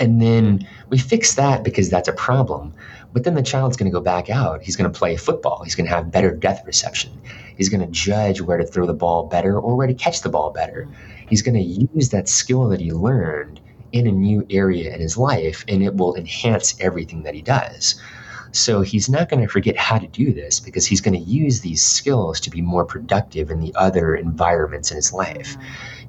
And 0.02 0.20
then 0.20 0.58
hmm. 0.58 0.66
we 0.88 0.98
fix 0.98 1.36
that 1.36 1.62
because 1.62 1.88
that's 1.88 2.08
a 2.08 2.12
problem. 2.12 2.74
But 3.12 3.22
then 3.22 3.34
the 3.34 3.42
child's 3.42 3.76
going 3.76 3.90
to 3.90 3.94
go 3.96 4.02
back 4.02 4.28
out. 4.28 4.62
He's 4.62 4.74
going 4.74 4.90
to 4.90 4.98
play 4.98 5.16
football. 5.16 5.62
He's 5.62 5.76
going 5.76 5.86
to 5.86 5.94
have 5.94 6.10
better 6.10 6.34
depth 6.34 6.64
perception. 6.64 7.12
He's 7.56 7.68
going 7.68 7.82
to 7.82 7.86
judge 7.86 8.40
where 8.40 8.58
to 8.58 8.66
throw 8.66 8.84
the 8.84 8.94
ball 8.94 9.26
better 9.26 9.58
or 9.58 9.76
where 9.76 9.86
to 9.86 9.94
catch 9.94 10.22
the 10.22 10.28
ball 10.28 10.50
better. 10.50 10.84
Hmm. 10.84 11.26
He's 11.28 11.42
going 11.42 11.54
to 11.54 11.62
use 11.94 12.08
that 12.08 12.28
skill 12.28 12.68
that 12.68 12.80
he 12.80 12.92
learned 12.92 13.60
in 13.92 14.08
a 14.08 14.12
new 14.12 14.44
area 14.50 14.92
in 14.92 15.00
his 15.00 15.16
life, 15.16 15.64
and 15.68 15.82
it 15.82 15.94
will 15.94 16.16
enhance 16.16 16.74
everything 16.80 17.22
that 17.22 17.34
he 17.34 17.42
does. 17.42 17.94
So 18.52 18.82
he's 18.82 19.08
not 19.08 19.28
going 19.28 19.40
to 19.40 19.48
forget 19.48 19.76
how 19.76 19.98
to 19.98 20.06
do 20.06 20.32
this 20.32 20.60
because 20.60 20.84
he's 20.86 21.00
going 21.00 21.14
to 21.14 21.30
use 21.30 21.60
these 21.60 21.82
skills 21.82 22.40
to 22.40 22.50
be 22.50 22.60
more 22.60 22.84
productive 22.84 23.50
in 23.50 23.60
the 23.60 23.74
other 23.76 24.14
environments 24.14 24.90
in 24.90 24.96
his 24.96 25.12
life. 25.12 25.54
Hmm. 25.54 25.62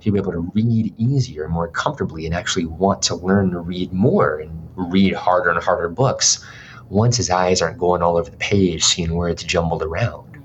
He'll 0.04 0.12
be 0.12 0.20
able 0.20 0.34
to 0.34 0.52
read 0.54 0.94
easier, 0.98 1.48
more 1.48 1.70
comfortably, 1.70 2.26
and 2.26 2.36
actually 2.36 2.66
want 2.66 3.02
to 3.04 3.16
learn 3.16 3.52
to 3.52 3.60
read 3.60 3.94
more 3.94 4.40
and 4.40 4.68
read 4.76 5.14
harder 5.14 5.50
and 5.50 5.64
harder 5.64 5.88
books 5.88 6.44
once 6.90 7.16
his 7.16 7.30
eyes 7.30 7.62
aren't 7.62 7.78
going 7.78 8.02
all 8.02 8.18
over 8.18 8.30
the 8.30 8.36
page, 8.36 8.84
seeing 8.84 9.14
words 9.14 9.46
jumbled 9.46 9.82
around. 9.82 10.44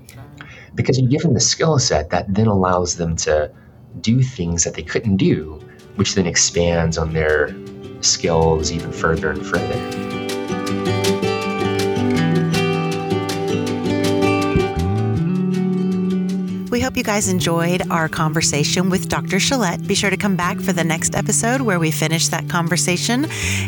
Because 0.75 0.97
you 0.97 1.09
give 1.09 1.23
them 1.23 1.33
the 1.33 1.41
skill 1.41 1.77
set 1.77 2.09
that 2.09 2.33
then 2.33 2.47
allows 2.47 2.95
them 2.95 3.17
to 3.17 3.51
do 3.99 4.23
things 4.23 4.63
that 4.63 4.75
they 4.75 4.83
couldn't 4.83 5.17
do, 5.17 5.59
which 5.95 6.15
then 6.15 6.25
expands 6.25 6.97
on 6.97 7.11
their 7.11 7.53
skills 7.99 8.71
even 8.71 8.93
further 8.93 9.29
and 9.29 9.45
further. 9.45 10.18
You 16.99 17.03
guys 17.05 17.29
enjoyed 17.29 17.89
our 17.91 18.09
conversation 18.09 18.89
with 18.89 19.07
Dr. 19.07 19.37
Chelette. 19.37 19.87
Be 19.87 19.95
sure 19.95 20.09
to 20.09 20.17
come 20.17 20.35
back 20.35 20.59
for 20.59 20.73
the 20.73 20.83
next 20.83 21.15
episode 21.15 21.61
where 21.61 21.79
we 21.79 21.91
finish 21.91 22.27
that 22.27 22.49
conversation 22.49 23.25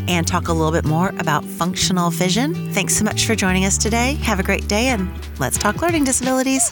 and 0.10 0.28
talk 0.28 0.50
a 0.50 0.52
little 0.52 0.74
bit 0.74 0.84
more 0.84 1.13
about 1.17 1.46
functional 1.46 2.10
vision. 2.10 2.74
Thanks 2.74 2.94
so 2.94 3.06
much 3.06 3.26
for 3.26 3.34
joining 3.34 3.63
us 3.63 3.78
today. 3.78 4.15
Have 4.15 4.41
a 4.41 4.44
great 4.44 4.67
day 4.67 4.88
and 4.88 5.10
let's 5.39 5.58
talk 5.58 5.82
learning 5.82 6.04
disabilities. 6.04 6.70